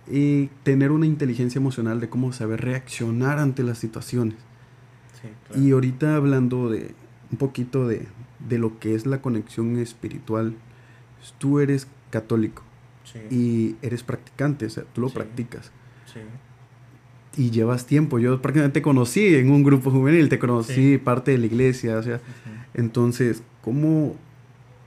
[0.06, 4.36] y tener una inteligencia emocional de cómo saber reaccionar ante las situaciones.
[5.54, 6.94] Y ahorita hablando de
[7.32, 8.06] un poquito de,
[8.46, 10.54] de, lo que es la conexión espiritual,
[11.38, 12.62] tú eres católico
[13.30, 15.72] y eres practicante, o sea, tú lo practicas.
[17.36, 21.38] Y llevas tiempo, yo prácticamente te conocí en un grupo juvenil, te conocí parte de
[21.38, 22.20] la iglesia, o sea,
[22.74, 24.14] entonces, ¿cómo,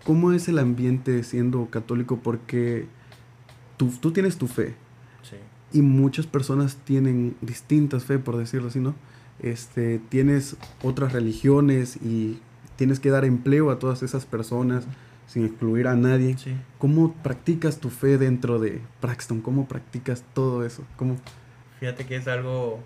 [0.03, 2.19] ¿cómo es el ambiente siendo católico?
[2.21, 2.85] Porque
[3.77, 4.75] tú, tú tienes tu fe,
[5.73, 8.95] y muchas personas tienen distintas fe, por decirlo así, ¿no?
[9.39, 12.39] Este, tienes otras religiones y
[12.75, 14.85] tienes que dar empleo a todas esas personas
[15.27, 16.35] sin excluir a nadie.
[16.77, 19.41] ¿Cómo practicas tu fe dentro de Praxton?
[19.41, 20.83] ¿Cómo practicas todo eso?
[20.97, 21.17] ¿Cómo?
[21.79, 22.79] Fíjate que es algo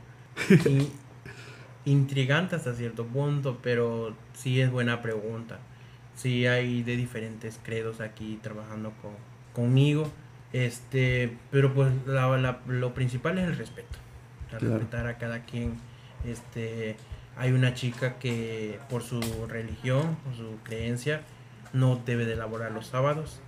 [1.85, 5.59] intrigante hasta cierto punto, pero sí es buena pregunta.
[6.15, 9.11] Sí hay de diferentes credos aquí trabajando con,
[9.53, 10.09] conmigo
[10.53, 11.91] este, pero pues
[12.67, 13.97] lo principal es el respeto.
[14.51, 15.73] Respetar a cada quien.
[16.25, 16.97] Este,
[17.37, 21.21] hay una chica que por su religión, por su creencia,
[21.73, 23.39] no debe de elaborar los sábados.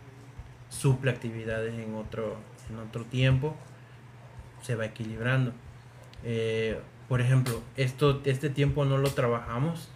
[0.69, 2.37] Suple actividades en otro,
[2.69, 3.55] en otro tiempo.
[4.61, 5.53] Se va equilibrando.
[6.23, 9.89] Eh, por ejemplo, esto, este tiempo no lo trabajamos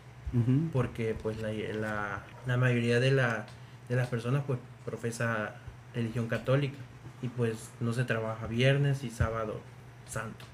[0.73, 3.45] porque pues la, la, mayoría de, la,
[3.87, 5.55] de las personas pues profesa
[5.93, 6.77] religión católica
[7.21, 9.61] y pues no se trabaja viernes y sábado
[10.07, 10.45] santo.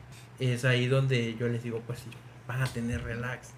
[0.42, 2.10] Es ahí donde yo les digo, pues sí,
[2.48, 3.54] van a tener relax.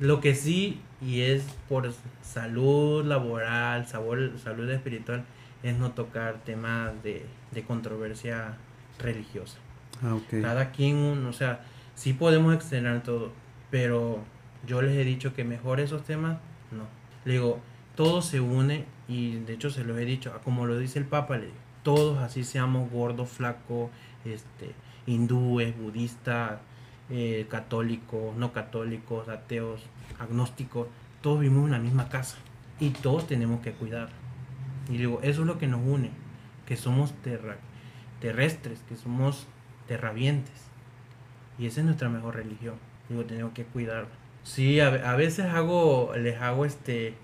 [0.00, 1.92] Lo que sí, y es por
[2.22, 5.24] salud laboral, sabor, salud espiritual,
[5.62, 7.24] es no tocar temas de,
[7.66, 8.56] controversia
[8.98, 9.58] religiosa.
[10.02, 11.64] Ah, Cada quien, o sea,
[11.94, 13.32] sí podemos externar todo,
[13.70, 14.20] pero
[14.66, 16.38] yo les he dicho que mejor esos temas,
[16.70, 16.84] no.
[17.24, 17.60] Le digo,
[17.96, 21.36] todo se une y de hecho se lo he dicho, como lo dice el Papa,
[21.36, 23.90] le digo, todos, así seamos gordos, flacos,
[24.24, 24.74] este,
[25.08, 26.60] hindúes, budistas,
[27.10, 29.80] eh, católicos, no católicos, ateos,
[30.18, 30.88] agnósticos,
[31.22, 32.36] todos vivimos en la misma casa
[32.78, 34.10] y todos tenemos que cuidar.
[34.88, 36.10] Y digo, eso es lo que nos une,
[36.66, 37.14] que somos
[38.20, 39.46] terrestres, que somos
[39.86, 40.54] terravientes.
[41.58, 42.76] Y esa es nuestra mejor religión.
[43.08, 44.06] Digo, tenemos que cuidar.
[44.44, 47.14] Sí, a, a veces hago, les hago este,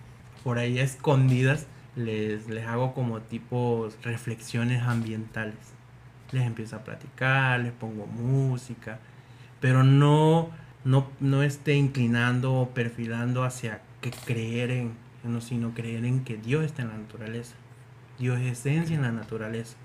[0.43, 5.74] por ahí escondidas, les, les hago como tipos reflexiones ambientales.
[6.35, 8.99] Les empiezo a platicar, les pongo música,
[9.61, 10.51] pero no,
[10.85, 16.37] no, no esté inclinando o perfilando hacia que creer en, no, sino creer en que
[16.37, 17.55] Dios está en la naturaleza.
[18.19, 19.77] Dios es esencia en la naturaleza.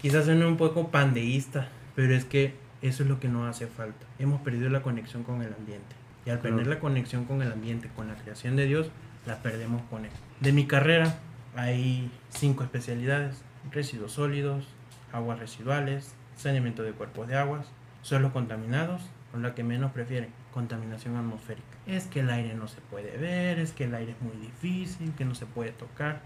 [0.00, 4.06] Quizás suene un poco pandeísta, pero es que eso es lo que nos hace falta.
[4.18, 5.94] Hemos perdido la conexión con el ambiente.
[6.24, 8.90] Y al perder la conexión con el ambiente, con la creación de Dios,
[9.26, 10.10] la perdemos con él.
[10.40, 11.18] De mi carrera
[11.54, 14.66] hay cinco especialidades, residuos sólidos,
[15.12, 17.66] aguas residuales, saneamiento de cuerpos de aguas,
[18.02, 21.66] suelos contaminados, con la que menos prefieren, contaminación atmosférica.
[21.86, 25.12] Es que el aire no se puede ver, es que el aire es muy difícil,
[25.14, 26.20] que no se puede tocar,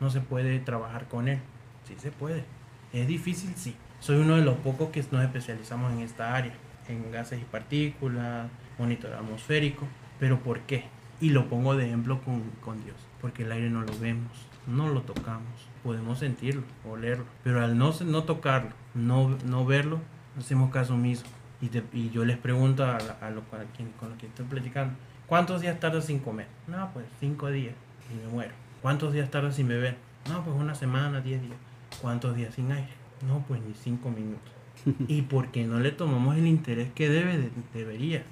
[0.00, 1.38] no se puede trabajar con él.
[1.84, 2.44] Sí se puede.
[2.92, 3.76] Es difícil, sí.
[4.00, 6.52] Soy uno de los pocos que nos especializamos en esta área,
[6.88, 9.86] en gases y partículas, monitor atmosférico.
[10.18, 10.84] Pero ¿por qué?
[11.20, 14.88] Y lo pongo de ejemplo con, con Dios, porque el aire no lo vemos, no
[14.88, 20.00] lo tocamos, podemos sentirlo, olerlo, pero al no, no tocarlo, no, no verlo,
[20.38, 21.24] hacemos caso omiso.
[21.62, 23.42] Y, y yo les pregunto a, a, lo,
[23.74, 24.92] quien, con los que estoy platicando,
[25.26, 26.46] ¿cuántos días tardas sin comer?
[26.66, 27.74] No, pues cinco días
[28.12, 28.52] y me muero.
[28.82, 29.96] ¿Cuántos días tardas sin beber?
[30.28, 31.56] No, pues una semana, diez días.
[32.02, 32.92] ¿Cuántos días sin aire?
[33.26, 34.52] No, pues ni cinco minutos.
[35.08, 38.24] ¿Y por qué no le tomamos el interés que debe, debería?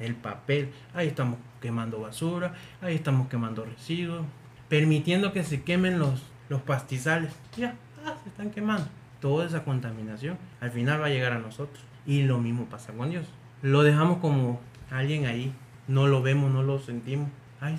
[0.00, 0.70] El papel.
[0.94, 4.24] Ahí estamos quemando basura, ahí estamos quemando residuos,
[4.70, 7.32] permitiendo que se quemen los, los pastizales.
[7.56, 7.74] Ya,
[8.04, 8.86] ah, se están quemando.
[9.20, 11.82] Toda esa contaminación al final va a llegar a nosotros.
[12.06, 13.26] Y lo mismo pasa con Dios.
[13.62, 14.60] Lo dejamos como
[14.90, 15.52] alguien ahí,
[15.88, 17.30] no lo vemos, no lo sentimos.
[17.60, 17.78] Ay,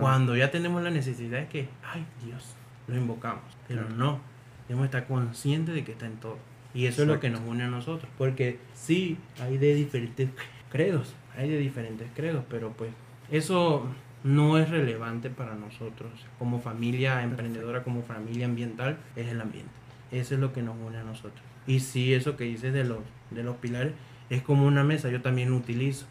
[0.00, 2.54] Cuando ya tenemos la necesidad de que, ay Dios,
[2.88, 3.44] lo invocamos.
[3.66, 4.20] Pero no,
[4.68, 6.36] debemos estar conscientes de que está en todo.
[6.74, 8.10] Y eso es lo que nos une a nosotros.
[8.18, 10.28] Porque sí, hay de diferentes
[10.70, 12.90] credos, hay de diferentes credos, pero pues
[13.30, 13.86] eso
[14.22, 16.12] no es relevante para nosotros.
[16.38, 19.70] Como familia emprendedora, como familia ambiental, es el ambiente.
[20.12, 21.40] Eso es lo que nos une a nosotros.
[21.66, 22.98] Y sí, eso que dices de los,
[23.30, 23.92] de los pilares,
[24.28, 26.06] es como una mesa, yo también lo utilizo.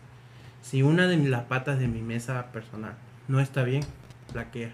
[0.62, 2.96] Si una de las patas de mi mesa personal
[3.28, 3.84] no está bien,
[4.32, 4.72] plaquea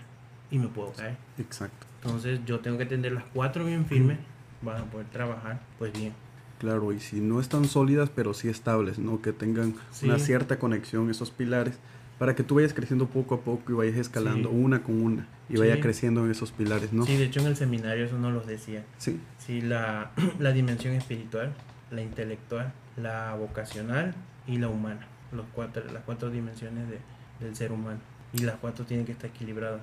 [0.51, 1.17] y me puedo caer.
[1.37, 1.85] Exacto.
[2.03, 4.17] Entonces yo tengo que tener las cuatro bien firmes
[4.63, 6.13] para poder trabajar pues bien.
[6.59, 9.21] Claro, y si no están sólidas, pero sí estables, ¿no?
[9.21, 11.77] Que tengan una cierta conexión esos pilares
[12.17, 15.57] para que tú vayas creciendo poco a poco y vayas escalando una con una y
[15.57, 17.05] vaya creciendo en esos pilares, ¿no?
[17.05, 18.85] Sí, de hecho en el seminario eso nos lo decía.
[18.97, 19.19] Sí.
[19.37, 21.53] Sí, la, la dimensión espiritual,
[21.91, 24.15] la intelectual, la vocacional
[24.47, 25.07] y la humana.
[25.31, 26.99] Los cuatro, las cuatro dimensiones de,
[27.39, 27.99] del ser humano.
[28.33, 29.81] Y las cuatro tienen que estar equilibradas.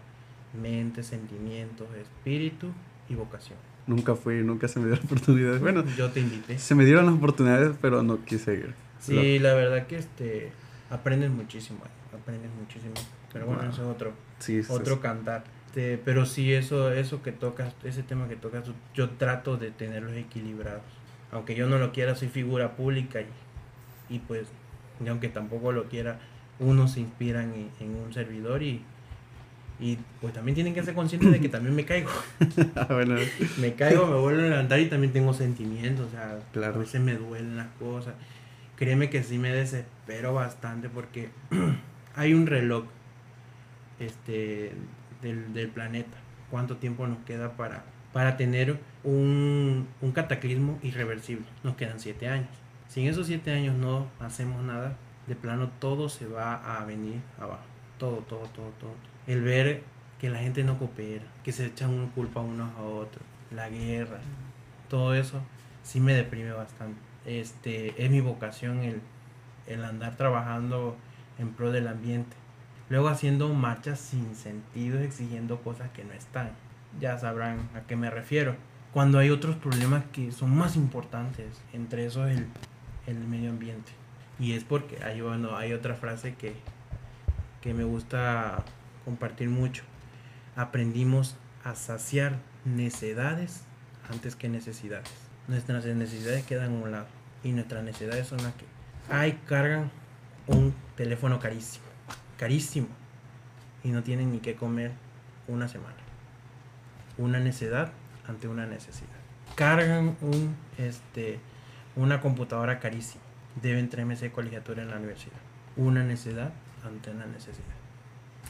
[0.61, 2.69] Mente, sentimientos, espíritu
[3.09, 3.59] y vocación.
[3.87, 5.59] Nunca fui, nunca se me dio la oportunidad.
[5.59, 6.59] Bueno, yo te invité.
[6.59, 8.75] Se me dieron las oportunidades, pero no quise ir.
[9.01, 10.53] Sí, la verdad que este
[10.91, 11.81] aprendes muchísimo,
[12.17, 12.95] aprendes muchísimo.
[13.33, 14.13] Pero bueno, eso es otro,
[14.69, 15.45] otro cantar.
[15.73, 18.65] Este, pero sí, eso, eso que tocas, ese tema que tocas,
[18.95, 20.83] yo trato de tenerlos equilibrados.
[21.31, 24.49] Aunque yo no lo quiera, soy figura pública y, y pues,
[25.03, 26.19] y aunque tampoco lo quiera,
[26.59, 28.83] uno se inspira en, en un servidor y,
[29.81, 32.11] y pues también tienen que ser conscientes de que también me caigo.
[32.77, 32.89] Ah,
[33.59, 36.09] me caigo, me vuelvo a levantar y también tengo sentimientos.
[36.09, 38.13] O sea, a veces me duelen las cosas.
[38.77, 41.31] Créeme que sí me desespero bastante porque
[42.15, 42.85] hay un reloj
[43.99, 44.73] este,
[45.23, 46.19] del, planeta.
[46.51, 51.47] ¿Cuánto tiempo nos queda para, para tener un, un cataclismo irreversible?
[51.63, 52.51] Nos quedan siete años.
[52.89, 57.21] Si en esos siete años no hacemos nada, de plano todo se va a venir
[57.39, 57.65] abajo.
[57.99, 58.95] Todo, todo, todo, todo.
[59.27, 59.83] El ver
[60.21, 64.19] que la gente no coopera, que se echan una culpa unos a otros, la guerra,
[64.89, 65.41] todo eso
[65.83, 67.01] sí me deprime bastante.
[67.25, 69.01] Este, es mi vocación el,
[69.67, 70.97] el andar trabajando
[71.43, 72.37] en pro del ambiente.
[72.89, 76.51] Luego haciendo marchas sin sentido, exigiendo cosas que no están.
[77.01, 78.57] Ya sabrán a qué me refiero.
[78.93, 82.47] Cuando hay otros problemas que son más importantes, entre esos el,
[83.07, 83.93] el medio ambiente.
[84.39, 86.55] Y es porque hay, bueno, hay otra frase que,
[87.61, 88.65] que me gusta
[89.05, 89.85] compartir mucho.
[90.57, 93.65] Aprendimos a saciar necesidades
[94.11, 95.11] antes que necesidades.
[95.49, 97.07] Nuestras necesidades quedan a un lado
[97.43, 98.67] y nuestras necesidades son las que
[99.11, 99.91] hay cargan
[100.53, 101.85] un teléfono carísimo,
[102.39, 102.89] carísimo
[103.85, 104.93] y no tienen ni qué comer
[105.49, 105.97] una semana.
[107.19, 107.93] Una necesidad
[108.27, 109.11] ante una necesidad.
[109.55, 111.41] Cargan un este
[111.95, 113.23] una computadora carísima
[113.61, 115.37] deben traerme esa colegiatura en la universidad.
[115.77, 116.53] Una necesidad
[116.85, 117.67] ante una necesidad.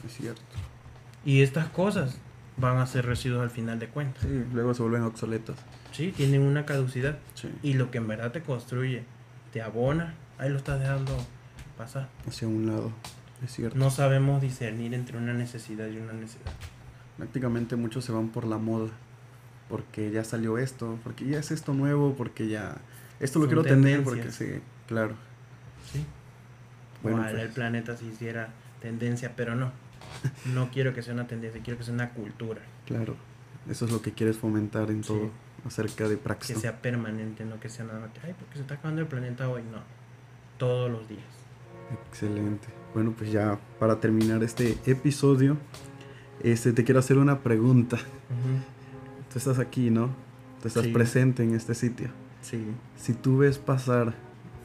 [0.05, 0.41] Es cierto.
[1.25, 2.17] Y estas cosas
[2.57, 4.23] van a ser residuos al final de cuentas.
[4.23, 5.57] Sí, luego se vuelven obsoletas.
[5.91, 7.17] Sí, tienen una caducidad.
[7.61, 9.03] Y lo que en verdad te construye,
[9.51, 11.15] te abona, ahí lo estás dejando
[11.77, 12.09] pasar.
[12.27, 12.91] Hacia un lado,
[13.43, 13.77] es cierto.
[13.77, 16.51] No sabemos discernir entre una necesidad y una necesidad.
[17.17, 18.89] Prácticamente muchos se van por la moda.
[19.69, 22.77] Porque ya salió esto, porque ya es esto nuevo, porque ya...
[23.19, 24.59] Esto lo quiero tener porque sí.
[24.87, 25.15] Claro.
[25.91, 26.05] Sí.
[27.01, 27.51] Bueno, el pues.
[27.53, 28.49] planeta si hiciera
[28.81, 29.71] tendencia, pero no.
[30.53, 32.61] No quiero que sea una tendencia, quiero que sea una cultura.
[32.85, 33.15] Claro.
[33.69, 35.31] Eso es lo que quieres fomentar en todo
[35.65, 36.55] acerca de praxis.
[36.55, 39.49] Que sea permanente, no que sea nada que, ay, porque se está acabando el planeta
[39.49, 39.79] hoy, no.
[40.57, 41.23] Todos los días.
[42.09, 42.67] Excelente.
[42.93, 45.57] Bueno, pues ya para terminar este episodio,
[46.43, 47.97] este te quiero hacer una pregunta.
[49.31, 50.09] Tú estás aquí, ¿no?
[50.61, 52.09] Tú estás presente en este sitio.
[52.41, 52.63] Sí.
[52.97, 54.13] Si tú ves pasar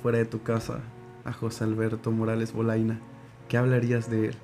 [0.03, 0.81] fuera de tu casa
[1.25, 3.01] a José Alberto Morales Bolaina,
[3.49, 4.35] ¿qué hablarías de él?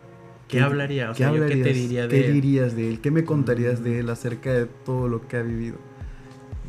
[0.48, 1.12] ¿Qué, hablaría?
[1.16, 1.58] ¿qué, hablarías?
[1.58, 3.00] ¿qué, te diría de ¿Qué dirías de él?
[3.00, 5.76] ¿Qué me contarías de él acerca de todo lo que ha vivido?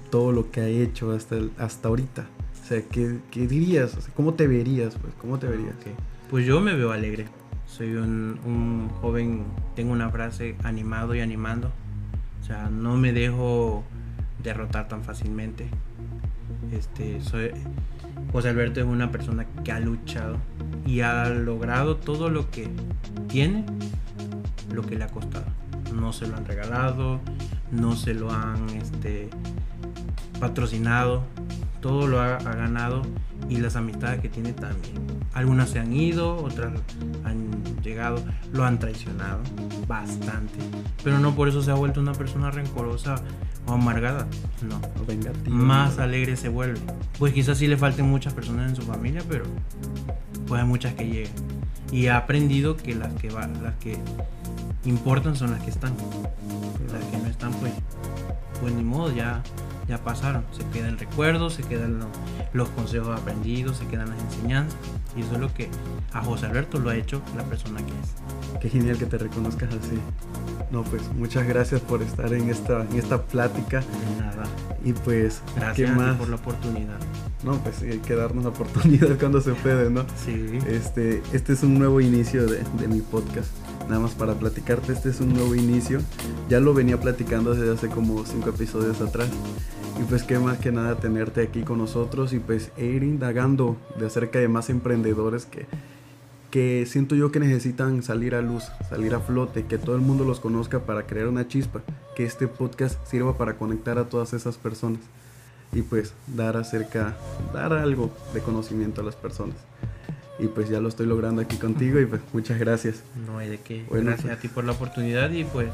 [0.10, 2.28] Todo lo que ha hecho hasta, hasta ahorita.
[2.66, 3.96] O sea, ¿qué, qué dirías?
[4.16, 4.96] ¿Cómo te verías?
[4.96, 5.14] Pues?
[5.22, 5.76] ¿Cómo te verías?
[6.32, 7.28] Pues yo me veo alegre.
[7.68, 9.44] Soy un, un joven,
[9.76, 11.72] tengo una frase animado y animando.
[12.42, 13.84] O sea, no me dejo
[14.42, 15.68] derrotar tan fácilmente.
[16.72, 17.52] Este, soy,
[18.32, 20.38] José Alberto es una persona que ha luchado
[20.88, 22.68] y ha logrado todo lo que
[23.28, 23.64] tiene,
[24.74, 25.46] lo que le ha costado.
[25.94, 27.20] No se lo han regalado,
[27.72, 29.30] no se lo han este,
[30.40, 31.24] patrocinado,
[31.86, 33.04] todo lo ha, ganado
[33.48, 34.96] y las amistades que tiene también.
[35.36, 36.74] Algunas se han ido, otras
[37.24, 37.52] han
[37.84, 38.18] llegado,
[38.52, 39.42] lo han traicionado
[39.88, 40.56] bastante,
[41.04, 43.22] pero no por eso se ha vuelto una persona rencorosa
[43.68, 44.26] o amargada,
[44.68, 44.82] no.
[45.48, 46.80] Más alegre se vuelve.
[47.20, 49.46] Pues quizás sí le falten muchas personas en su familia, pero
[50.48, 51.34] pues hay muchas que llegan.
[51.92, 54.00] Y ha aprendido que las que van, las que
[54.86, 55.94] importan son las que están.
[56.92, 57.74] Las que no están, pues,
[58.60, 59.44] pues ni modo, ya
[59.88, 60.44] ya pasaron.
[60.52, 62.00] Se queda el recuerdo, se quedan
[62.54, 64.78] los, consejos aprendidos, se quedan las enseñanzas.
[65.16, 65.70] Y eso es lo que
[66.14, 68.62] a José Alberto lo ha hecho la persona que es.
[68.62, 70.00] Qué genial que te reconozcas así.
[70.72, 73.80] No, pues muchas gracias por estar en esta, en esta plática.
[73.80, 74.44] De nada.
[74.84, 76.18] Y pues, gracias más?
[76.18, 76.98] por la oportunidad.
[77.44, 80.06] No, pues hay que darnos la oportunidad cuando se puede, ¿no?
[80.24, 80.60] Sí.
[80.68, 83.50] Este, este es un nuevo inicio de, de mi podcast
[83.88, 86.00] nada más para platicarte, este es un nuevo inicio.
[86.50, 89.30] Ya lo venía platicando desde hace como cinco episodios atrás.
[90.00, 93.78] Y pues qué más que nada tenerte aquí con nosotros y pues e ir indagando
[93.98, 95.68] de acerca de más emprendedores que,
[96.52, 100.26] que siento yo que necesitan salir a luz, salir a flote, que todo el mundo
[100.26, 101.82] los conozca para crear una chispa,
[102.16, 105.00] que este podcast sirva para conectar a todas esas personas
[105.72, 107.16] y pues dar acerca,
[107.54, 109.56] dar algo de conocimiento a las personas.
[110.38, 113.04] Y pues ya lo estoy logrando aquí contigo y pues muchas gracias.
[113.26, 113.86] No hay de qué.
[113.90, 114.34] gracias pues.
[114.34, 115.70] a ti por la oportunidad y pues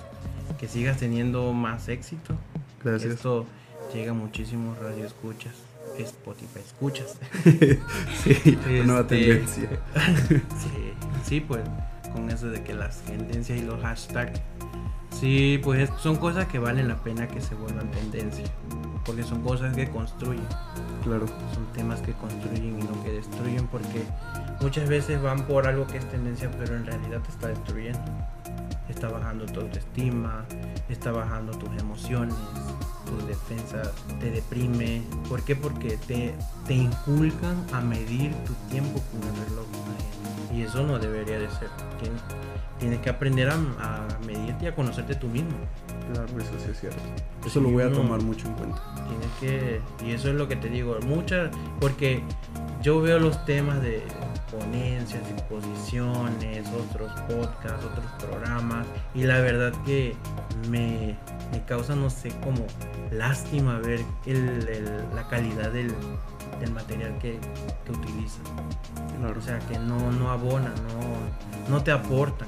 [0.59, 2.35] que sigas teniendo más éxito.
[2.83, 3.13] Gracias.
[3.15, 3.45] Esto
[3.93, 5.53] llega muchísimo radio escuchas.
[5.97, 7.17] Spotify escuchas.
[8.23, 9.69] sí, nueva este, tendencia.
[10.29, 10.93] sí,
[11.23, 11.61] sí, pues
[12.13, 14.39] con eso de que las tendencias y los hashtags.
[15.19, 18.45] Sí, pues son cosas que valen la pena que se vuelvan tendencia
[19.05, 20.45] porque son cosas que construyen.
[21.03, 21.25] Claro.
[21.53, 24.03] Son temas que construyen y no que destruyen, porque
[24.61, 28.01] muchas veces van por algo que es tendencia, pero en realidad te está destruyendo.
[28.89, 30.45] Está bajando tu autoestima,
[30.89, 32.35] está bajando tus emociones,
[33.05, 33.81] tu defensa
[34.19, 35.01] te deprime.
[35.29, 35.55] ¿Por qué?
[35.55, 36.35] Porque te,
[36.67, 39.65] te inculcan a medir tu tiempo con el reloj.
[40.53, 41.69] Y eso no debería de ser.
[42.81, 45.51] Tienes que aprender a, a medirte y a conocerte tú mismo.
[46.11, 46.99] Claro, eso sí es cierto.
[47.45, 48.81] Eso lo voy a tomar mucho en cuenta.
[49.07, 52.23] Tienes que, y eso es lo que te digo, muchas, porque
[52.81, 54.03] yo veo los temas de
[54.51, 60.15] ponencias, exposiciones, otros podcasts, otros programas, y la verdad que
[60.69, 61.15] me,
[61.51, 62.65] me causa, no sé, como
[63.11, 64.65] lástima ver el,
[65.15, 65.93] la calidad del,
[66.59, 67.39] del material que,
[67.85, 68.43] que utilizan.
[69.19, 69.39] Claro.
[69.39, 72.47] O sea, que no, no abona, no, no te aportan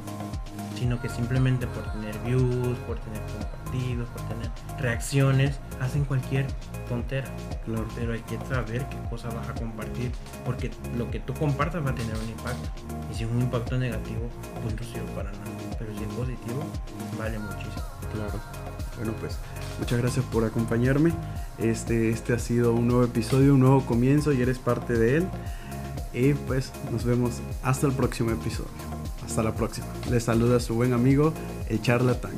[0.84, 6.46] sino que simplemente por tener views, por tener compartidos, por tener reacciones, hacen cualquier
[6.90, 7.26] tontera.
[7.64, 7.88] Claro.
[7.96, 10.12] Pero hay que saber qué cosa vas a compartir,
[10.44, 12.70] porque lo que tú compartas va a tener un impacto.
[13.10, 14.30] Y si es un impacto negativo,
[14.62, 15.46] pues no sirve para nada.
[15.80, 16.64] Pero si es positivo,
[17.18, 17.93] vale muchísimo.
[18.12, 18.40] Claro.
[18.98, 19.38] Bueno, pues
[19.80, 21.14] muchas gracias por acompañarme.
[21.58, 25.28] Este, este ha sido un nuevo episodio, un nuevo comienzo y eres parte de él.
[26.14, 28.70] Y pues nos vemos hasta el próximo episodio.
[29.26, 29.88] Hasta la próxima.
[30.10, 31.34] Les saluda su buen amigo,
[31.70, 32.34] el charlatán.